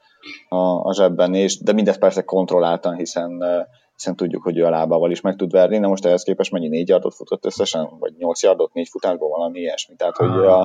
[0.55, 3.43] a, a zsebben, és, de mindezt persze kontrolláltan, hiszen,
[3.95, 6.67] hiszen tudjuk, hogy ő a lábával is meg tud verni, de most ehhez képest mennyi
[6.67, 10.60] négy yardot futott összesen, vagy nyolc yardot, négy futásból valami ilyesmi, tehát hogy a,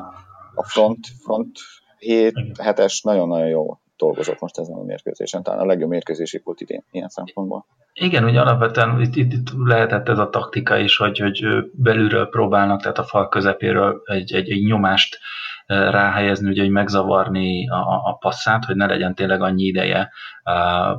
[0.54, 1.58] a front, front
[1.98, 6.84] 7 hetes nagyon-nagyon jó dolgozott most ezen a mérkőzésen, talán a legjobb mérkőzési volt idén
[6.90, 7.66] ilyen szempontból.
[8.00, 12.80] Igen, ugye alapvetően itt, itt, itt lehetett ez a taktika is, hogy, hogy belülről próbálnak,
[12.80, 15.18] tehát a fal közepéről egy, egy, egy nyomást
[15.66, 20.12] ráhelyezni, ugye, hogy megzavarni a, a passzát, hogy ne legyen tényleg annyi ideje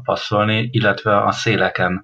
[0.04, 2.04] passzolni, illetve a széleken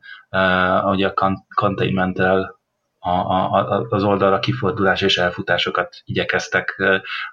[0.84, 2.61] ugye a containmenttel
[3.03, 6.83] a, a, az oldalra kifordulás és elfutásokat igyekeztek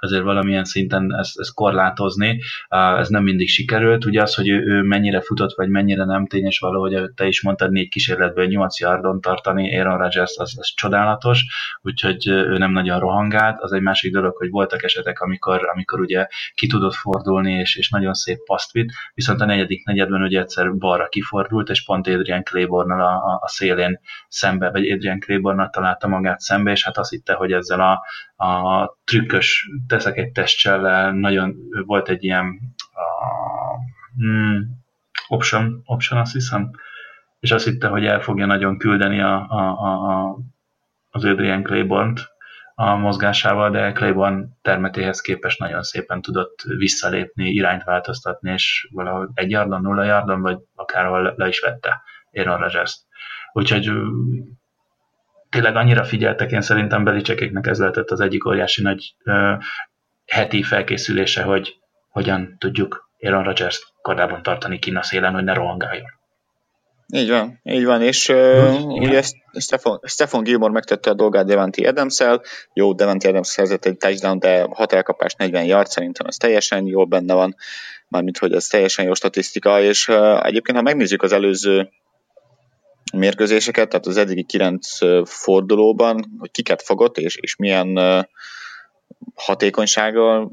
[0.00, 2.40] azért valamilyen szinten ezt, ezt korlátozni.
[2.68, 4.04] Ez nem mindig sikerült.
[4.04, 7.70] Ugye az, hogy ő, ő mennyire futott, vagy mennyire nem tényes valahogy, te is mondtad,
[7.70, 11.44] négy kísérletből nyolc yardon tartani Aaron Rodgers, az, az csodálatos,
[11.82, 13.60] úgyhogy ő nem nagyon rohangált.
[13.60, 17.90] Az egy másik dolog, hogy voltak esetek, amikor, amikor ugye ki tudott fordulni, és, és
[17.90, 22.42] nagyon szép paszt vitt, viszont a negyedik negyedben ugye egyszer balra kifordult, és pont Adrian
[22.42, 26.98] claiborne a, a, a szélén szembe, vagy Adrian Claiborne Gregornak találta magát szembe, és hát
[26.98, 28.02] azt hitte, hogy ezzel a,
[28.44, 31.54] a trükkös teszek egy testcsellel nagyon
[31.86, 32.58] volt egy ilyen
[32.92, 33.06] a,
[34.16, 34.76] hmm,
[35.28, 36.70] option, option, azt hiszem,
[37.40, 40.36] és azt hitte, hogy el fogja nagyon küldeni a, a, a,
[41.10, 42.20] az Adrian claiborne
[42.74, 49.50] a mozgásával, de Claiborne termetéhez képest nagyon szépen tudott visszalépni, irányt változtatni, és valahogy egy
[49.50, 53.06] yardon, nulla yardon, vagy akárhol le is vette Aaron rodgers
[53.52, 53.90] Úgyhogy
[55.50, 59.62] tényleg annyira figyeltek, én szerintem Belicsekéknek ez lehetett az egyik óriási nagy uh,
[60.26, 61.76] heti felkészülése, hogy
[62.08, 66.16] hogyan tudjuk Aaron Rodgers kardában tartani kín a szélen, hogy ne rohangáljon.
[67.12, 69.22] Így van, így van, és uh, ugye
[69.58, 72.42] Stefan, Stefan Gilmore megtette a dolgát Devante adams -el.
[72.72, 77.04] Jó, Devante Adams szerzett egy touchdown, de 6 elkapás, 40 yard, szerintem ez teljesen jól
[77.04, 77.56] benne van,
[78.08, 81.88] mármint hogy ez teljesen jó statisztika, és uh, egyébként ha megnézzük az előző
[83.10, 87.98] mérkőzéseket, tehát az eddigi kilenc fordulóban, hogy kiket fogott, és, és milyen
[89.34, 90.52] hatékonysággal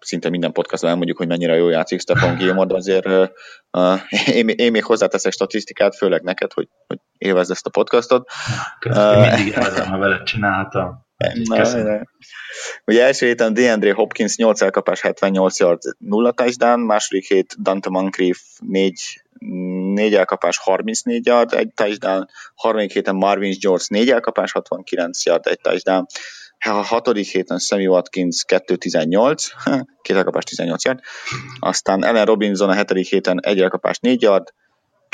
[0.00, 4.00] szinte minden podcastban elmondjuk, hogy mennyire jó játszik Stefan Gilmore, de azért uh,
[4.38, 8.30] én, én, még hozzáteszek statisztikát, főleg neked, hogy, hogy élvezd ezt a podcastot.
[8.78, 10.22] Köszönöm, uh, mindig élvezem, ha veled
[11.16, 12.02] csináltam.
[12.86, 18.40] Ugye első héten DeAndre Hopkins 8 elkapás, 78 yard, 0 touchdown, második hét Dante Moncrief
[18.60, 25.46] 4, 4 elkapás, 34 yard, egy touchdown, harmadik héten Marvin Jones 4 elkapás, 69 yard,
[25.46, 26.06] egy touchdown,
[26.58, 29.46] a hatodik héten Sammy Watkins 2-18,
[30.02, 31.00] két elkapás 18 yard,
[31.58, 34.52] aztán Ellen Robinson a hetedik héten egy elkapás 4 yard,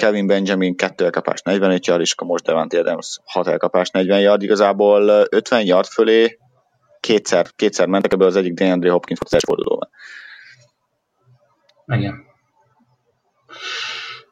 [0.03, 4.43] Kevin Benjamin 2 elkapás 45 yard, és akkor most Devante Adams 6 elkapás 40 yard,
[4.43, 6.39] igazából 50 yard fölé
[7.01, 9.89] kétszer, kétszer mentek, ebből az egyik DeAndre Hopkins volt az első fordulóban.
[11.87, 12.25] Igen.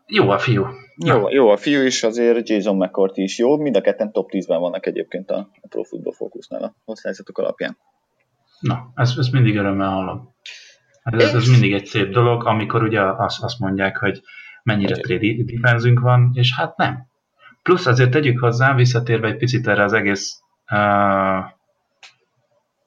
[0.06, 0.66] Jó a fiú.
[1.04, 4.60] Jó, jó a fiú is, azért Jason McCourty is jó, mind a ketten top 10-ben
[4.60, 7.78] vannak egyébként a, a Pro Football Focusnál a osztályzatok alapján.
[8.60, 10.34] Na, ezt, ezt mindig örömmel hallom.
[11.02, 14.22] Hát ez, ez mindig egy szép dolog, amikor ugye azt, azt mondják, hogy
[14.62, 17.06] mennyire trade defenzünk van, és hát nem.
[17.62, 20.40] Plusz azért tegyük hozzá, visszatérve egy picit erre az egész
[20.72, 21.44] uh,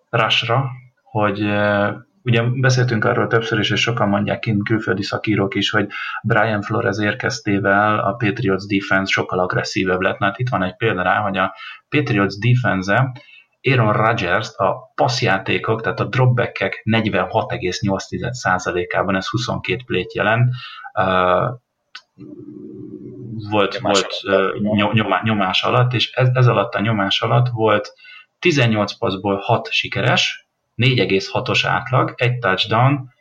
[0.09, 0.69] rushra,
[1.03, 5.87] hogy uh, ugye beszéltünk arról többször is, és sokan mondják kint külföldi szakírók is, hogy
[6.23, 10.17] Brian Flores érkeztével a Patriots defense sokkal agresszívebb lett.
[10.17, 11.55] Na, hát itt van egy példa rá, hogy a
[11.89, 13.11] Patriots defense
[13.61, 20.49] Aaron Rodgers a passzjátékok, tehát a dropbackek 46,8%-ában, ez 22 plét jelent,
[23.49, 27.93] volt, nyomás, volt alatt, nyomá, nyomás alatt, és ez, ez alatt a nyomás alatt volt
[28.39, 33.11] 18 passzból 6 sikeres, 4,6-os átlag, egy touchdown,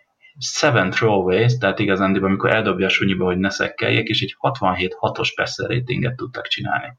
[0.60, 5.68] 7 throwaways, tehát igazán, amikor eldobja a sunyiba, hogy ne szekkeljék, és egy 67-6-os passer
[5.68, 6.96] ratinget tudtak csinálni.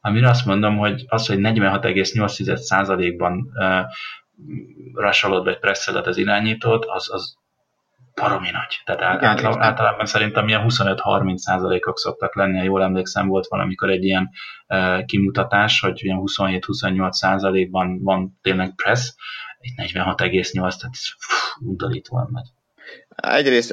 [0.00, 3.84] Amire azt mondom, hogy az, hogy 46,8%-ban uh,
[4.94, 7.36] rushalod vagy presszeled az irányítót, az, az
[8.20, 8.82] baromi nagy.
[8.84, 13.90] Tehát Igen, átlag, általában szerintem ilyen 25-30 százalékok szoktak lenni, ha jól emlékszem, volt valamikor
[13.90, 14.30] egy ilyen
[14.68, 19.14] uh, kimutatás, hogy ilyen 27-28 százalékban van tényleg press,
[19.60, 21.08] egy 46,8, tehát ez
[21.60, 22.46] undorítóan nagy.
[23.16, 23.70] Egyrészt,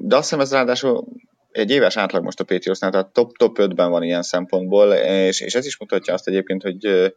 [0.00, 1.04] de azt hiszem ez ráadásul
[1.50, 5.54] egy éves átlag most a Patriotsnál, tehát top, top 5-ben van ilyen szempontból, és, és
[5.54, 7.12] ez is mutatja azt egyébként, hogy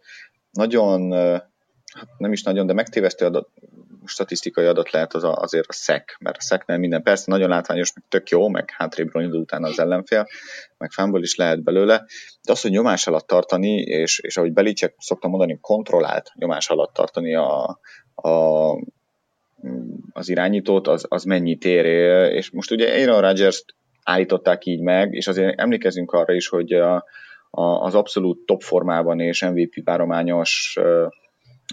[0.52, 1.12] nagyon,
[1.94, 3.50] hát nem is nagyon, de megtévesztő adat,
[4.06, 7.94] statisztikai adat lehet az a, azért a szek, mert a szeknél minden persze nagyon látványos,
[7.94, 10.28] meg tök jó, meg hátrébről indul utána az ellenfél,
[10.78, 12.06] meg fánból is lehet belőle,
[12.44, 16.94] de az, hogy nyomás alatt tartani, és, és ahogy Belicek szoktam mondani, kontrollált nyomás alatt
[16.94, 17.80] tartani a,
[18.16, 18.40] a
[20.14, 21.86] az irányítót, az, az mennyit ér,
[22.34, 23.66] és most ugye Aaron rodgers
[24.04, 27.06] állították így meg, és azért emlékezünk arra is, hogy a,
[27.50, 30.78] a, az abszolút top formában és MVP várományos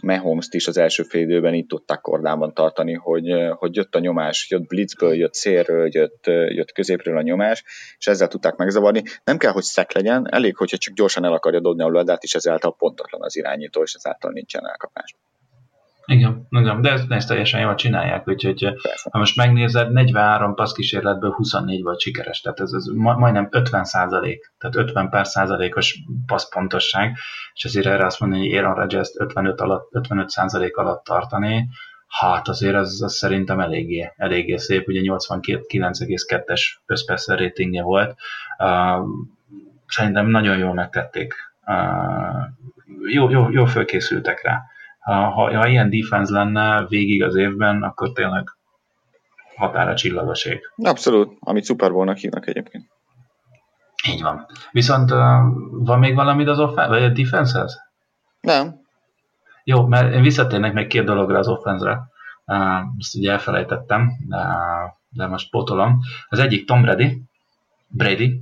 [0.02, 4.50] Mahomes-t is az első fél időben itt tudták kordában tartani, hogy, hogy jött a nyomás,
[4.50, 7.64] jött blitzből, jött szélről, jött, jött középről a nyomás,
[7.98, 9.02] és ezzel tudták megzavarni.
[9.24, 12.34] Nem kell, hogy szek legyen, elég, hogyha csak gyorsan el akarja dobni a labdát, és
[12.34, 15.14] ezáltal pontatlan az irányító, és ezáltal nincsen elkapás.
[16.11, 19.09] Igen, igen, de ezt, ezt teljesen jól csinálják, úgyhogy Persze.
[19.12, 24.53] ha most megnézed, 43 passz kísérletből 24 volt sikeres, tehát ez, ez majdnem 50 százalék,
[24.59, 27.16] tehát 50 pár százalékos passzpontosság,
[27.53, 31.68] és azért erre azt mondani, hogy Aaron Rodgers 55, alatt, 55 százalék alatt tartani,
[32.09, 38.14] hát azért ez, ez szerintem eléggé, eléggé szép, ugye 82,9,2-es összpasser ratingje volt,
[38.59, 39.07] uh,
[39.87, 41.35] szerintem nagyon jól megtették,
[41.66, 42.42] uh,
[43.12, 44.62] jó, jó, jó fölkészültek rá
[45.14, 48.57] ha, ha ilyen defense lenne végig az évben, akkor tényleg
[49.57, 50.61] határa csillagoség.
[50.77, 52.85] Abszolút, amit Super Bowl-nak hívnak egyébként.
[54.09, 54.47] Így van.
[54.71, 55.18] Viszont uh,
[55.71, 57.81] van még valamit az offense, vagy a defensehez?
[58.40, 58.81] Nem.
[59.64, 62.01] Jó, mert én visszatérnek meg két dologra az offense-re.
[62.47, 64.38] Uh, ezt ugye elfelejtettem, de,
[65.09, 66.01] de most potolom.
[66.29, 67.23] Az egyik Tom Brady,
[67.88, 68.40] Brady,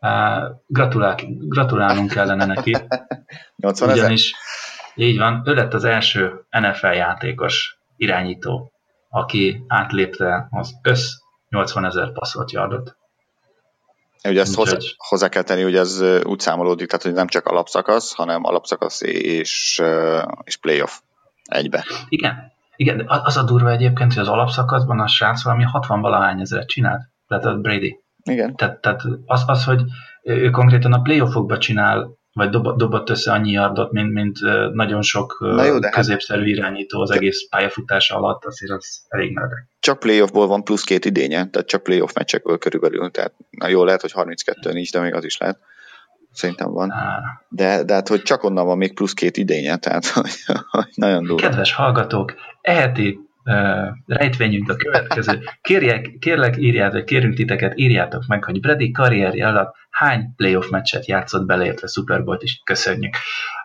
[0.00, 2.76] uh, gratulál, gratulálnunk kellene neki.
[3.56, 4.34] 80 ugyanis,
[4.94, 8.72] így van, ő lett az első NFL játékos irányító,
[9.08, 11.12] aki átlépte az össz
[11.48, 12.96] 80 ezer passzolt yardot.
[14.28, 18.14] Ugye ezt hozzá, hozzá kell tenni, hogy ez úgy számolódik, tehát hogy nem csak alapszakasz,
[18.14, 19.82] hanem alapszakasz és,
[20.44, 21.00] és playoff
[21.42, 21.84] egybe.
[22.08, 26.68] Igen, igen, az a durva egyébként, hogy az alapszakaszban a srác valami 60 valahány ezeret
[26.68, 28.00] csinált, tehát a Brady.
[28.22, 28.56] Igen.
[28.56, 29.82] Tehát, tehát az, az, hogy
[30.22, 34.38] ő konkrétan a playoffokba csinál vagy dob, dobott össze annyi yardot, mint, mint
[34.72, 39.68] nagyon sok Na jó, hát- középszerű irányító az egész pályafutása alatt, azért az elég meredek.
[39.80, 44.00] Csak playoffból van plusz két idénye, tehát csak playoff meccsekből körülbelül, tehát na jó, lehet,
[44.00, 45.58] hogy 32 nincs, de még az is lehet.
[46.32, 46.92] Szerintem van.
[47.48, 50.30] De, de hát, hogy csak onnan van még plusz két idénye, tehát hogy,
[50.70, 51.48] hogy nagyon durva.
[51.48, 53.29] Kedves hallgatók, eheti
[54.06, 55.40] rejtvényünk a következő.
[55.60, 61.46] Kérjek, kérlek, írjátok, kérünk titeket, írjátok meg, hogy Brady karrierje alatt hány playoff meccset játszott
[61.46, 62.60] beleértve Super Bowl-t is.
[62.64, 63.14] Köszönjük.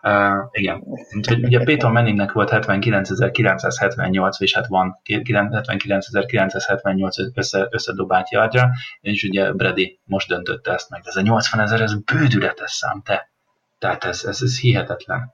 [0.01, 0.83] Uh, igen.
[1.15, 8.71] Úgyhogy ugye Peyton Manningnek volt 79.978, és hát van 79.978 össze, összedobált yardja,
[9.01, 11.01] és ugye Brady most döntötte ezt meg.
[11.01, 13.29] De ez a 80 ezer, ez bődületes szám, te.
[13.79, 15.33] Tehát ez, ez, ez hihetetlen.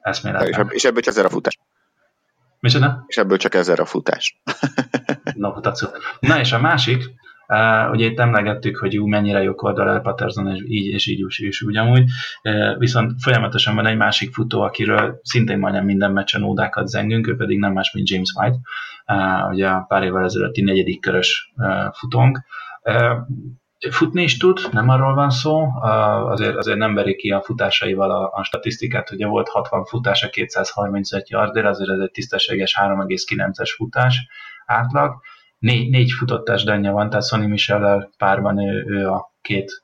[0.00, 0.68] Eszméletlen.
[0.70, 1.58] És ebből csak ezer a futás.
[2.66, 3.04] Micsoda?
[3.06, 4.40] És ebből csak ezer a futás.
[5.34, 5.52] no,
[6.20, 7.04] Na és a másik,
[7.48, 11.38] Uh, ugye itt emlegettük, hogy ú, mennyire jó oldal Patterson, és így és így és,
[11.38, 12.10] és ugyanúgy,
[12.42, 17.36] uh, viszont folyamatosan van egy másik futó, akiről szintén majdnem minden meccsen ódákat zengünk, ő
[17.36, 18.58] pedig nem más, mint James White,
[19.06, 22.40] uh, ugye a pár évvel ezelőtti negyedik körös uh, futónk.
[22.82, 23.16] Uh,
[23.90, 25.66] futni is tud, nem arról van szó,
[26.28, 31.30] azért, azért nem veri ki a futásaival a, a statisztikát, ugye volt 60 futása 235
[31.30, 34.26] yardért, azért ez egy tisztességes 3,9-es futás
[34.66, 35.20] átlag.
[35.58, 39.82] Négy, négy futottás denje van, tehát Sonny Michel párban ő, ő a két,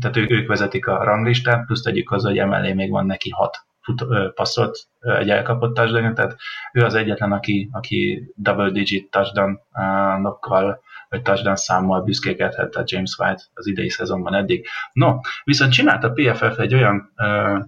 [0.00, 3.64] tehát ők, ők vezetik a ranglistát, plusz tegyük hozzá, hogy emellé még van neki hat
[3.84, 4.04] fut,
[4.34, 6.36] passzolt, egy elkapott touchdown, tehát
[6.72, 13.42] ő az egyetlen, aki, aki double digit touchdown-nokkal vagy touchdown számmal büszkékedhet a James White
[13.54, 14.66] az idei szezonban eddig.
[14.92, 17.58] No, viszont csinált a PFF egy olyan ö,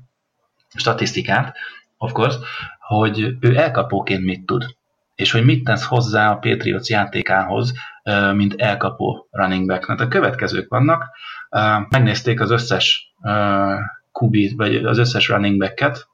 [0.74, 1.56] statisztikát,
[1.98, 2.38] of course,
[2.78, 4.66] hogy ő elkapóként mit tud,
[5.14, 7.72] és hogy mit tesz hozzá a Patriots játékához,
[8.02, 9.86] ö, mint elkapó running back.
[9.86, 11.04] Hát a következők vannak,
[11.50, 11.58] ö,
[11.88, 13.74] megnézték az összes ö,
[14.12, 16.08] QB, vagy az összes running back-et,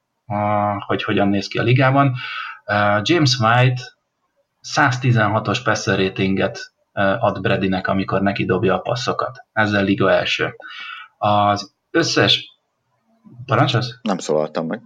[0.87, 2.15] hogy hogyan néz ki a ligában.
[3.03, 3.83] James White
[4.63, 9.47] 116-os passer ratinget ad Bradynek, amikor neki dobja a passzokat.
[9.53, 10.55] Ezzel liga első.
[11.19, 12.51] Az összes...
[13.47, 13.99] Parancsolsz?
[14.03, 14.83] Nem szólaltam meg.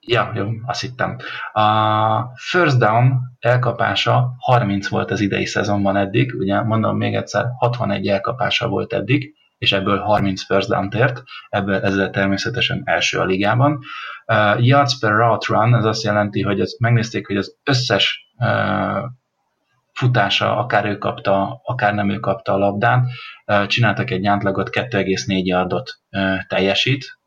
[0.00, 1.16] Ja, jó, azt hittem.
[1.52, 8.06] A first down elkapása 30 volt az idei szezonban eddig, ugye mondom még egyszer, 61
[8.06, 13.78] elkapása volt eddig, és ebből 30 first down tért, ebből ezzel természetesen első a ligában.
[14.26, 19.02] Uh, yards per route run, ez azt jelenti, hogy ezt megnézték, hogy az összes uh,
[19.96, 23.06] futása, akár ő kapta, akár nem ő kapta a labdát,
[23.66, 25.98] csináltak egy átlagot 2,4 yardot
[26.46, 27.18] teljesít,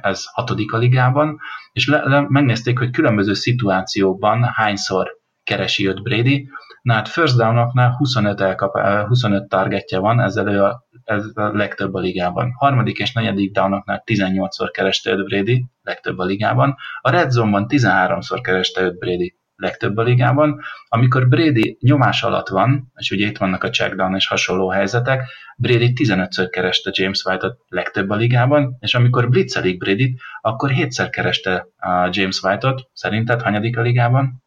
[0.00, 1.38] ez hatodik a ligában,
[1.72, 5.10] és le, le, megnézték, hogy különböző szituációkban hányszor
[5.44, 6.48] keresi őt Brady.
[6.82, 11.94] Na hát first down 25, elkap, 25 targetje van, ezzel ő a, ez a legtöbb
[11.94, 12.52] a ligában.
[12.56, 16.76] Harmadik és negyedik downoknál 18-szor kereste őt Brady, legtöbb a ligában.
[17.00, 20.60] A red zone-ban 13-szor kereste őt Brady, legtöbb a ligában.
[20.88, 25.22] Amikor Brady nyomás alatt van, és ugye itt vannak a checkdown és hasonló helyzetek,
[25.56, 31.68] Brady 15-ször kereste James White-ot legtöbb a ligában, és amikor blitzelik Brady, akkor 7-szer kereste
[31.76, 32.88] a James White-ot.
[32.92, 34.42] Szerinted hanyadik a ligában?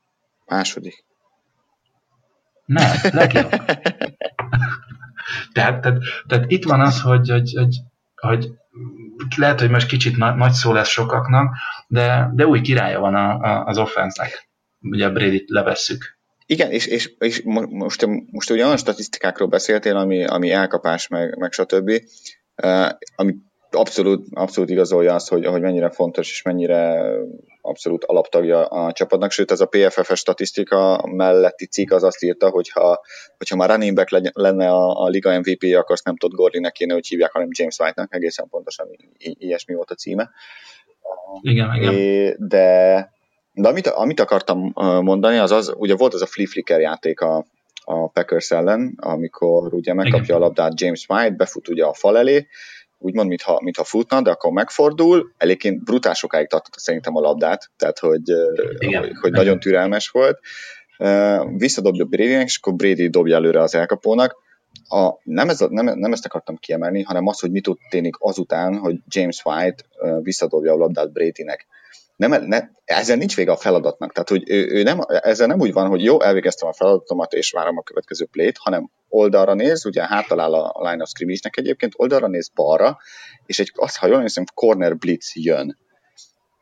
[0.45, 1.05] Második.
[2.65, 3.49] Nem, legjobb.
[5.53, 5.97] tehát, tehát,
[6.27, 7.79] tehát itt van az, hogy, hogy, hogy,
[8.15, 8.53] hogy
[9.35, 11.55] lehet, hogy most kicsit na, nagy szó lesz sokaknak,
[11.87, 14.23] de, de új királya van a, a, az offense
[14.81, 16.17] ugye Brady-t levesszük.
[16.45, 21.51] Igen, és, és, és most, most ugye olyan statisztikákról beszéltél, ami, ami elkapás, meg, meg
[21.51, 21.91] stb.,
[23.15, 23.35] ami
[23.71, 27.11] abszolút, abszolút igazolja azt, hogy, hogy mennyire fontos és mennyire
[27.61, 32.69] abszolút alaptagja a csapatnak, sőt ez a PFF-es statisztika melletti cikk az azt írta, hogy
[32.69, 33.01] ha,
[33.37, 36.93] hogyha már running back lenne a, a liga MVP, akkor azt nem tudod Gordinek kéne,
[36.93, 40.29] hogy hívják, hanem James White-nak, egészen pontosan i- ilyesmi volt a címe.
[41.41, 42.35] Igen, igen.
[42.47, 43.11] De,
[43.53, 44.71] de amit, amit akartam
[45.01, 47.45] mondani, az az, ugye volt az a flea flicker játék a,
[47.83, 50.35] a Packers ellen, amikor ugye megkapja Igen.
[50.35, 52.47] a labdát James White, befut ugye a fal elé,
[52.97, 57.99] úgymond, mintha, mintha futna, de akkor megfordul, eléggé brutál sokáig tartotta szerintem a labdát, tehát
[57.99, 58.21] hogy,
[58.77, 59.01] Igen.
[59.01, 60.39] hogy, hogy nagyon türelmes volt.
[61.57, 64.35] Visszadobja brady és akkor Brady dobja előre az elkapónak.
[64.87, 68.95] A, nem, ez nem, nem ezt akartam kiemelni, hanem az, hogy mit történik azután, hogy
[69.07, 69.83] James White
[70.21, 71.67] visszadobja a labdát Bradynek
[72.19, 74.11] nem, ne, ezzel nincs vége a feladatnak.
[74.11, 77.51] Tehát, hogy ő, ő nem, ezzel nem úgy van, hogy jó, elvégeztem a feladatomat, és
[77.51, 81.93] várom a következő plét, hanem oldalra néz, ugye hátalál a, a line of scrimmage-nek egyébként,
[81.95, 82.97] oldalra néz balra,
[83.45, 85.77] és egy, azt, ha jól hiszem, corner blitz jön.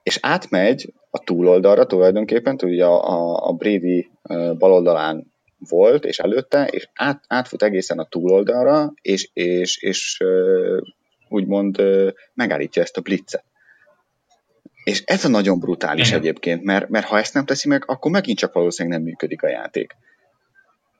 [0.04, 4.10] És átmegy a túloldalra tulajdonképpen, ugye a, a, a Brady
[4.58, 5.34] baloldalán
[5.70, 10.24] volt, és előtte, és át, átfut egészen a túloldalra, és, és, és
[11.30, 11.82] úgymond
[12.34, 13.44] megállítja ezt a blitzet.
[14.88, 16.20] És ez a nagyon brutális Igen.
[16.20, 19.48] egyébként, mert, mert ha ezt nem teszi meg, akkor megint csak valószínűleg nem működik a
[19.48, 19.96] játék.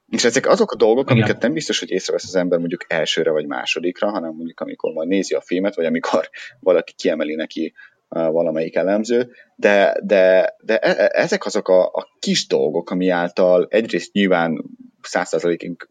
[0.10, 1.18] És ezek azok a dolgok, Igen.
[1.18, 5.08] amiket nem biztos, hogy észrevesz az ember mondjuk elsőre vagy másodikra, hanem mondjuk amikor majd
[5.08, 6.30] nézi a filmet, vagy amikor
[6.60, 7.74] valaki kiemeli neki
[8.08, 13.68] valamelyik elemző, de, de, de e, e, ezek azok a, a kis dolgok, ami által
[13.70, 14.64] egyrészt nyilván
[15.02, 15.88] százszerzalékig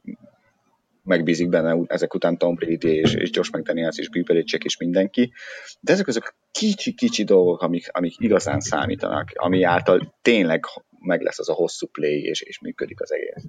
[1.06, 5.32] megbízik benne ezek után Tom Brady és, és Josh McDaniels és Bill Belichick és mindenki,
[5.80, 10.64] de ezek azok kicsi-kicsi dolgok, amik, amik igazán számítanak, ami által tényleg
[10.98, 13.44] meg lesz az a hosszú play, és, és működik az egész.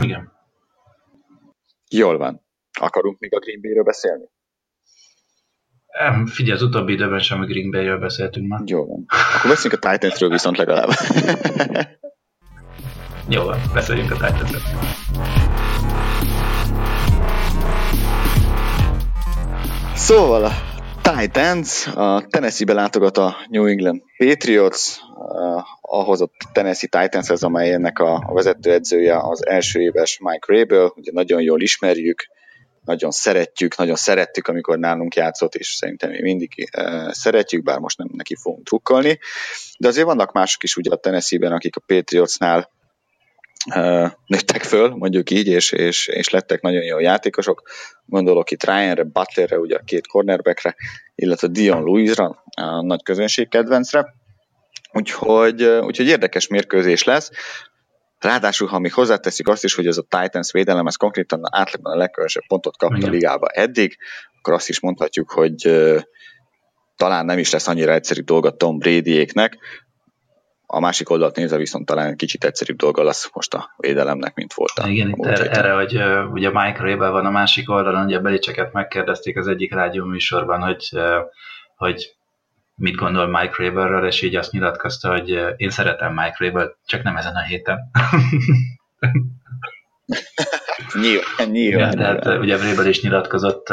[0.00, 0.32] Igen.
[1.90, 2.46] Jól van.
[2.80, 4.28] Akarunk még a Green Bay-ről beszélni?
[6.24, 8.60] Figyelj, az utóbbi időben sem a Green Bay-ről beszéltünk már.
[8.66, 9.04] Jó van.
[9.06, 10.88] Akkor beszéljünk a Titans-ről viszont legalább.
[13.30, 14.60] Jó van, beszéljünk a Titans-ről.
[19.94, 20.52] Szóval a
[21.02, 27.98] Titans, a Tennessee-be látogat a New England Patriots, uh, ahhoz a Tennessee Titans, ez amelynek
[27.98, 32.26] a, vezetőedzője az első éves Mike Rabel, ugye nagyon jól ismerjük,
[32.84, 37.98] nagyon szeretjük, nagyon szerettük, amikor nálunk játszott, és szerintem mi mindig uh, szeretjük, bár most
[37.98, 39.18] nem neki fogunk trukkolni.
[39.78, 42.76] De azért vannak mások is ugye a Tennessee-ben, akik a Patriotsnál
[44.26, 47.62] nőttek föl, mondjuk így, és, és, és lettek nagyon jó játékosok.
[48.04, 50.74] Gondolok itt Ryanre, Butlerre, ugye a két cornerbackre,
[51.14, 54.14] illetve Dion Lewisra, a nagy közönség kedvencre.
[54.92, 57.30] Úgyhogy, úgyhogy érdekes mérkőzés lesz.
[58.18, 61.96] Ráadásul, ha mi hozzáteszik azt is, hogy ez a Titans védelem, ez konkrétan átlagban a
[61.96, 63.96] legkevesebb pontot kapta a ligába eddig,
[64.38, 65.70] akkor azt is mondhatjuk, hogy
[66.96, 69.56] talán nem is lesz annyira egyszerű dolga Tom Bradyéknek,
[70.70, 74.72] a másik oldalt nézve viszont talán kicsit egyszerűbb dolga lesz most a védelemnek, mint volt
[74.74, 78.18] a Igen, itt erre, erre, hogy uh, ugye Mike Rabel van a másik oldalon, ugye
[78.18, 81.18] Belicseket megkérdezték az egyik rádió műsorban, hogy, uh,
[81.76, 82.16] hogy
[82.74, 87.02] mit gondol Mike Rabelről, és így azt nyilatkozta, hogy uh, én szeretem Mike Rabel, csak
[87.02, 87.78] nem ezen a héten.
[90.94, 91.92] nyilván, nyilván.
[91.92, 93.66] Igen, tehát ugye Vrabel is nyilatkozott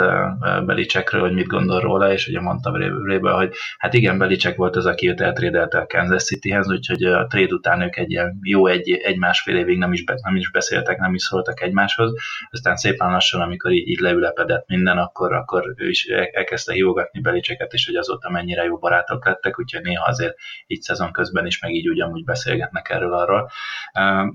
[0.66, 4.86] Belicsekről, hogy mit gondol róla, és ugye mondta Vrabel, hogy hát igen, Belicek volt az,
[4.86, 8.92] aki őt eltrédelte a Kansas Cityhez, úgyhogy a trade után ők egy ilyen jó egy,
[8.92, 12.14] egy-másfél évig nem is, be, nem is beszéltek, nem is szóltak egymáshoz,
[12.52, 17.74] aztán szépen lassan, amikor így, így leülepedett minden, akkor, akkor ő is elkezdte hívogatni Belicseket,
[17.74, 20.36] és hogy azóta mennyire jó barátok lettek, úgyhogy néha azért
[20.68, 23.52] így szezon közben is, meg így ugyanúgy beszélgetnek erről arról.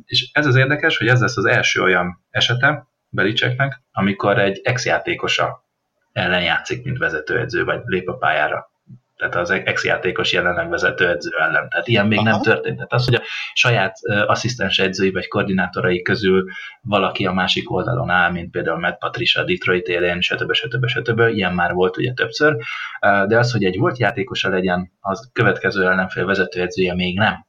[0.05, 2.80] És ez az érdekes, hogy ez lesz az első olyan esete
[3.11, 5.65] Belicseknek, amikor egy ex-játékosa
[6.13, 8.71] ellen játszik, mint vezetőedző, vagy lép a pályára.
[9.17, 11.69] Tehát az ex-játékos jelenleg vezetőedző ellen.
[11.69, 12.31] Tehát ilyen még Aha.
[12.31, 12.75] nem történt.
[12.75, 13.97] Tehát az, hogy a saját
[14.27, 16.45] asszisztens edzői vagy koordinátorai közül
[16.81, 20.53] valaki a másik oldalon áll, mint például Matt Patricia Detroit élén, stb.
[20.53, 20.87] stb.
[20.87, 21.21] stb.
[21.21, 22.57] Ilyen már volt ugye többször.
[23.01, 27.47] De az, hogy egy volt játékosa legyen, az következő ellenfél vezetőedzője még nem.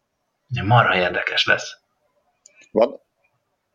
[0.63, 1.77] Marha érdekes lesz.
[2.71, 3.00] Van,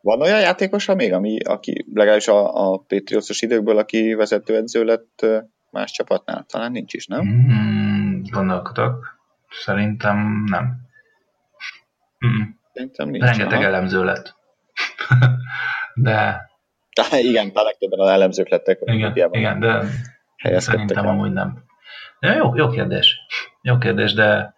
[0.07, 5.25] van olyan játékosa még, ami, aki legalábbis a, a Patriots-os időkből, aki vezetőedző lett
[5.71, 6.45] más csapatnál?
[6.47, 7.25] Talán nincs is, nem?
[7.25, 9.05] Mm, gondolkodok.
[9.49, 10.63] Szerintem nem.
[12.25, 12.41] Mm.
[12.73, 13.23] Szerintem nincs.
[13.23, 13.63] Rengeteg aha.
[13.63, 14.35] elemző lett.
[15.95, 16.49] de...
[16.95, 17.19] de...
[17.19, 18.79] Igen, a legtöbben az elemzők lettek.
[18.83, 21.11] Igen, igen de szerintem el.
[21.11, 21.63] amúgy nem.
[22.19, 23.19] De jó, jó kérdés.
[23.61, 24.55] Jó kérdés, de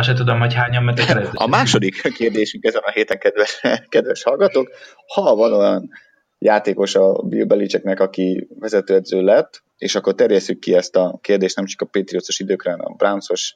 [0.00, 1.30] azt sem tudom, hogy hányan mentek el.
[1.32, 4.70] A második kérdésünk ezen a héten, kedves, kedves hallgatók,
[5.14, 5.90] ha van olyan
[6.38, 11.64] játékos a Bill Belichicknek, aki vezetőedző lett, és akkor terjesszük ki ezt a kérdést nem
[11.64, 13.54] csak a Patriotsos időkre, hanem a Brownsos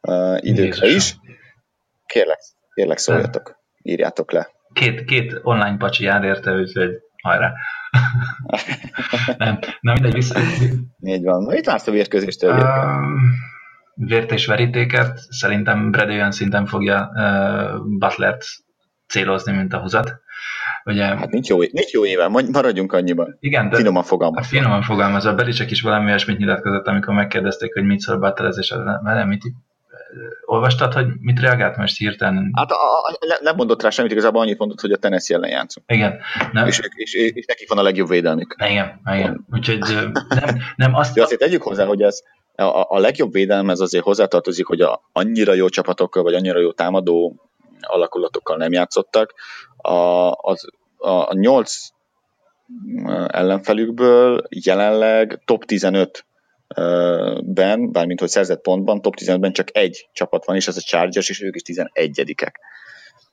[0.00, 1.16] uh, időkre is.
[2.06, 2.40] Kérlek,
[2.74, 4.48] kérlek szóljatok, írjátok le.
[4.72, 6.90] Két, két online pacsi jár érte, úgyhogy
[7.22, 7.52] hajrá.
[9.38, 10.40] nem, nem mindegy, vissza.
[11.02, 11.54] Így van.
[11.54, 12.50] Itt látsz a vérközéstől.
[12.50, 13.54] Um,
[13.96, 18.44] vért és verítéket, szerintem Brad olyan szinten fogja uh, Butlert
[19.08, 20.20] célozni, mint a húzat.
[20.84, 23.36] Ugye, hát nincs jó, nincs jó éve, maradjunk annyiban.
[23.40, 24.42] Igen, de finoman fogalmazva.
[24.42, 25.34] Hát finoman fogalmazva.
[25.34, 29.42] Belicek is valami olyasmit nyilatkozott, amikor megkérdezték, hogy mit szól Butlerezés, mert mit
[30.44, 32.50] olvastad, hogy mit reagált most hirtelen?
[32.52, 35.90] Hát a, a, nem mondott rá semmit, igazából annyit mondott, hogy a Tennessee ellen játszunk.
[35.90, 36.18] Igen.
[36.52, 36.66] Nem.
[36.66, 38.56] És, és, és, és nekik van a legjobb védelmük.
[38.68, 39.46] Igen, igen.
[39.52, 39.78] Úgyhogy
[40.28, 41.14] nem, nem azt...
[41.14, 42.22] De azért tegyük hozzá, hogy ez,
[42.56, 46.72] a, a legjobb védelem ez azért hozzátartozik, hogy a, annyira jó csapatokkal, vagy annyira jó
[46.72, 47.34] támadó
[47.80, 49.34] alakulatokkal nem játszottak.
[49.76, 51.88] A, az, a, a nyolc
[53.26, 56.26] ellenfelükből jelenleg top 15
[57.44, 61.28] ben, bármint hogy szerzett pontban, top 15-ben csak egy csapat van, és ez a Chargers,
[61.28, 62.52] és ők is 11-edikek.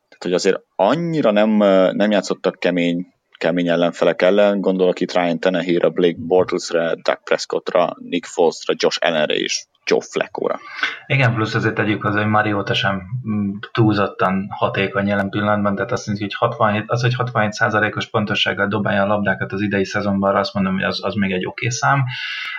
[0.07, 1.49] Tehát, hogy azért annyira nem,
[1.95, 3.13] nem játszottak kemény
[3.43, 9.35] kemény ellenfelek ellen, gondolok itt Ryan Tannehillre, Blake Bortlesre, Doug Prescottra, Nick Folesra, Josh Allenre
[9.35, 10.59] is Joe Flacco-ra.
[11.05, 16.07] Igen, plusz azért tegyük az, hogy Mariota sem mm, túlzottan hatékony jelen pillanatban, tehát azt
[16.07, 20.53] mondjuk, hogy 67, az, hogy 67 os pontossággal dobálja a labdákat az idei szezonban, azt
[20.53, 22.03] mondom, hogy az, az még egy oké szám,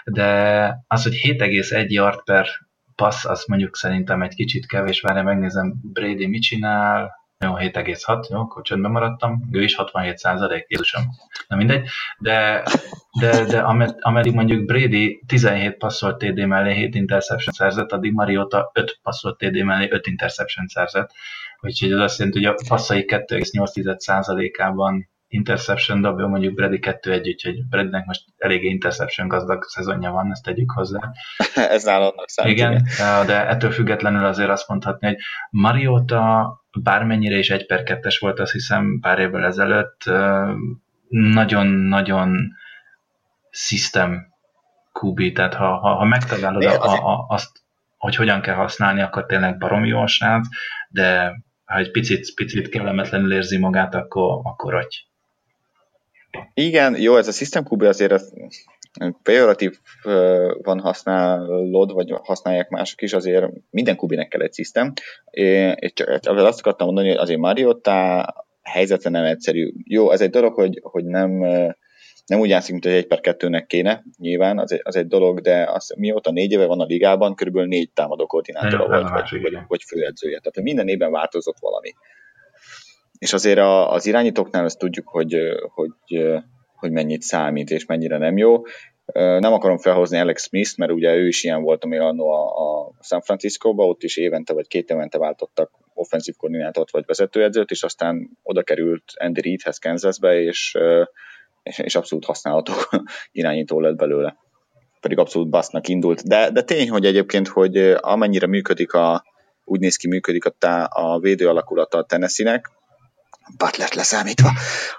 [0.04, 0.28] de
[0.88, 2.46] az, hogy 7,1 yard per
[2.94, 8.38] passz, az mondjuk szerintem egy kicsit kevés, várja, megnézem, Brady mit csinál, jó, 7,6, jó,
[8.38, 11.02] akkor csöndben maradtam, ő is 67 százalék, Jézusom,
[11.48, 12.62] na mindegy, de,
[13.20, 13.58] de, de
[14.00, 19.64] ameddig mondjuk Brady 17 passzolt TD mellé 7 interception szerzett, addig Mariota 5 passzolt TD
[19.64, 21.10] mellé 5 interception szerzett,
[21.60, 27.68] úgyhogy ez azt jelenti, hogy a passzai 2,8 százalékában interception dobja, mondjuk Brady 2-1, úgyhogy
[27.68, 31.10] Bradynek most eléggé interception gazdag szezonja van, ezt tegyük hozzá.
[31.54, 32.52] Ez náladnak számít.
[32.52, 32.82] Igen,
[33.26, 35.16] de ettől függetlenül azért azt mondhatni, hogy
[35.50, 40.02] Mariota bármennyire is egy per kettes volt, azt hiszem pár évvel ezelőtt,
[41.08, 42.52] nagyon-nagyon
[43.50, 44.32] system
[45.00, 47.62] QB, tehát ha, ha, ha megtalálod a, a, azt,
[47.96, 50.46] hogy hogyan kell használni, akkor tényleg baromi jó a srác,
[50.88, 55.06] de ha egy picit, picit kellemetlenül érzi magát, akkor, akkor agy.
[56.54, 58.32] Igen, jó, ez a System QB azért az
[59.22, 59.78] pejoratív
[60.62, 64.92] van használod, vagy használják mások is, azért minden kubinek kell egy System.
[65.74, 68.26] És csak azt akartam mondani, hogy azért Mariota
[68.62, 69.72] helyzete nem egyszerű.
[69.84, 71.30] Jó, ez egy dolog, hogy, hogy nem,
[72.26, 75.40] nem úgy játszik, mint hogy egy per kettőnek kéne, nyilván, az egy, az egy dolog,
[75.40, 79.58] de az, mióta négy éve van a ligában, körülbelül négy támadó koordinátora volt, vagy, vagy,
[79.68, 80.38] vagy főedzője.
[80.38, 81.92] Tehát minden évben változott valami.
[83.18, 85.36] És azért a, az irányítóknál ezt tudjuk, hogy,
[85.74, 85.90] hogy,
[86.84, 88.62] hogy mennyit számít, és mennyire nem jó.
[89.14, 92.92] Nem akarom felhozni Alex Smith, mert ugye ő is ilyen volt, ami annó a, a
[93.00, 98.30] San Francisco-ba, ott is évente vagy két évente váltottak offenzív koordinátort vagy vezetőedzőt, és aztán
[98.42, 100.78] oda került Andy Reidhez Kansasbe, és,
[101.62, 102.72] és, abszolút használható
[103.32, 104.36] irányító lett belőle.
[105.00, 106.22] Pedig abszolút basznak indult.
[106.22, 109.24] De, de tény, hogy egyébként, hogy amennyire működik a,
[109.64, 112.70] úgy néz ki, működik a, tá, a védő alakulata a Tennessee-nek,
[113.56, 114.50] Butler leszámítva,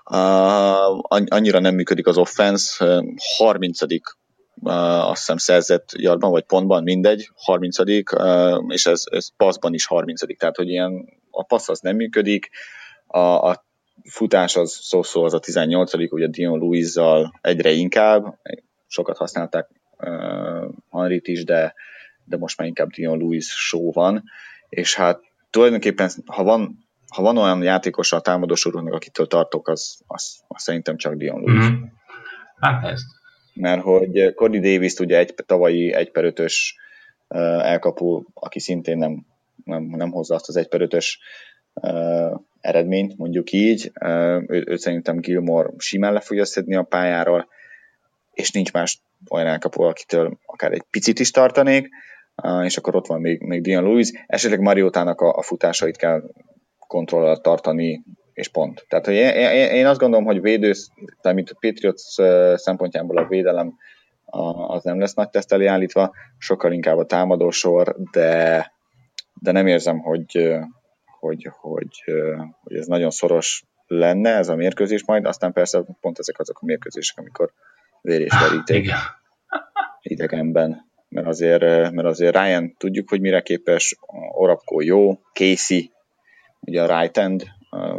[0.09, 3.03] uh, annyira nem működik az offense,
[3.37, 9.73] 30 uh, azt hiszem szerzett yardban, vagy pontban, mindegy, 30 uh, és ez, ez passzban
[9.73, 12.49] is 30 tehát hogy ilyen a passz az nem működik,
[13.07, 13.65] a, a
[14.09, 18.39] futás az szó-szó az a 18 ugye Dion Lewis-zal egyre inkább,
[18.87, 21.73] sokat használták uh, Henryt is, de,
[22.25, 24.23] de most már inkább Dion Lewis show van,
[24.69, 25.19] és hát
[25.49, 26.84] tulajdonképpen, ha van
[27.15, 31.63] ha van olyan játékos a támadósorúnak, akitől tartok, az, az, az szerintem csak Dion Lewis.
[31.63, 31.83] Mm-hmm.
[32.59, 33.01] Hát ez.
[33.53, 36.55] Mert hogy Cody Davis ugye egy tavalyi 1 per 5-ös
[37.61, 39.25] elkapó, aki szintén nem,
[39.63, 41.07] nem, nem hozza azt az 1 per 5-ös
[41.73, 43.91] uh, eredményt, mondjuk így.
[44.01, 47.47] Uh, ő, ő szerintem Gilmore simán le fogja szedni a pályáról,
[48.33, 51.89] és nincs más olyan elkapó, akitől akár egy picit is tartanék,
[52.43, 54.11] uh, és akkor ott van még, még Dion Lewis.
[54.27, 56.23] Esetleg Mariótának a, a futásait kell
[56.87, 58.85] kontroll tartani, és pont.
[58.89, 60.71] Tehát hogy én, én, azt gondolom, hogy védő,
[61.21, 62.01] tehát mint a Patriots
[62.55, 63.73] szempontjából a védelem
[64.67, 68.71] az nem lesz nagy teszt elé állítva, sokkal inkább a támadósor, de,
[69.33, 70.57] de nem érzem, hogy,
[71.19, 72.03] hogy, hogy,
[72.63, 76.65] hogy ez nagyon szoros lenne ez a mérkőzés majd, aztán persze pont ezek azok a
[76.65, 77.51] mérkőzések, amikor
[78.01, 78.91] vér és veríték
[80.01, 83.97] idegenben, mert azért, mert azért Ryan tudjuk, hogy mire képes,
[84.31, 85.91] Orapko jó, Casey
[86.65, 87.43] ugye a right end,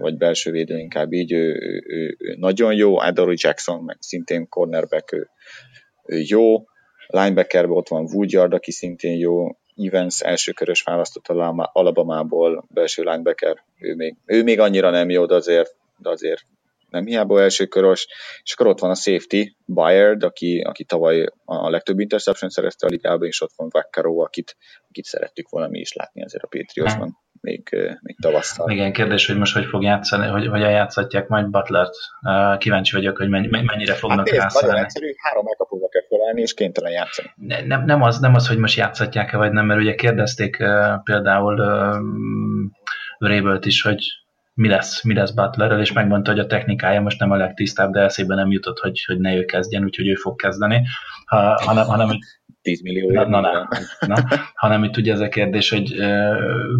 [0.00, 1.54] vagy belső védő inkább így, ő,
[1.86, 5.28] ő, ő, nagyon jó, Adore Jackson, meg szintén cornerback, ő,
[6.04, 6.64] ő jó,
[7.06, 11.28] linebackerben ott van Woodyard, aki szintén jó, Evans elsőkörös választott
[11.72, 16.42] Alabamából, belső linebacker, ő még, ő még annyira nem jó, de azért, de azért
[16.90, 18.08] nem hiába elsőkörös,
[18.42, 22.90] és akkor ott van a safety, Bayard, aki, aki tavaly a legtöbb interception szerezte a
[22.90, 24.56] ligában, és ott van Vaccaro, akit,
[24.88, 27.68] akit szerettük volna mi is látni azért a Patriotsban még,
[28.00, 28.70] még tavasztal.
[28.70, 31.94] Igen, kérdés, hogy most hogy fog játszani, hogy hogyan játszhatják majd Butlert.
[32.58, 34.68] Kíváncsi vagyok, hogy mennyire fognak hát rászállni.
[34.68, 37.30] Nagyon egyszerű, három elkapóba kell felállni, és kénytelen játszani.
[37.36, 40.56] Ne, nem, nem, az, nem az, hogy most játszhatják-e, vagy nem, mert ugye kérdezték
[41.04, 41.56] például
[43.18, 43.98] Rébölt is, hogy
[44.56, 48.00] mi lesz, mi lesz Butlerrel, és megmondta, hogy a technikája most nem a legtisztább, de
[48.00, 50.86] eszébe nem jutott, hogy, hogy ne ő kezdjen, úgyhogy ő fog kezdeni,
[51.24, 52.08] ha, hanem, hanem
[52.62, 53.10] 10 millió.
[53.10, 53.68] Na, na, na,
[54.06, 54.16] na,
[54.54, 55.94] hanem itt ugye ez a kérdés, hogy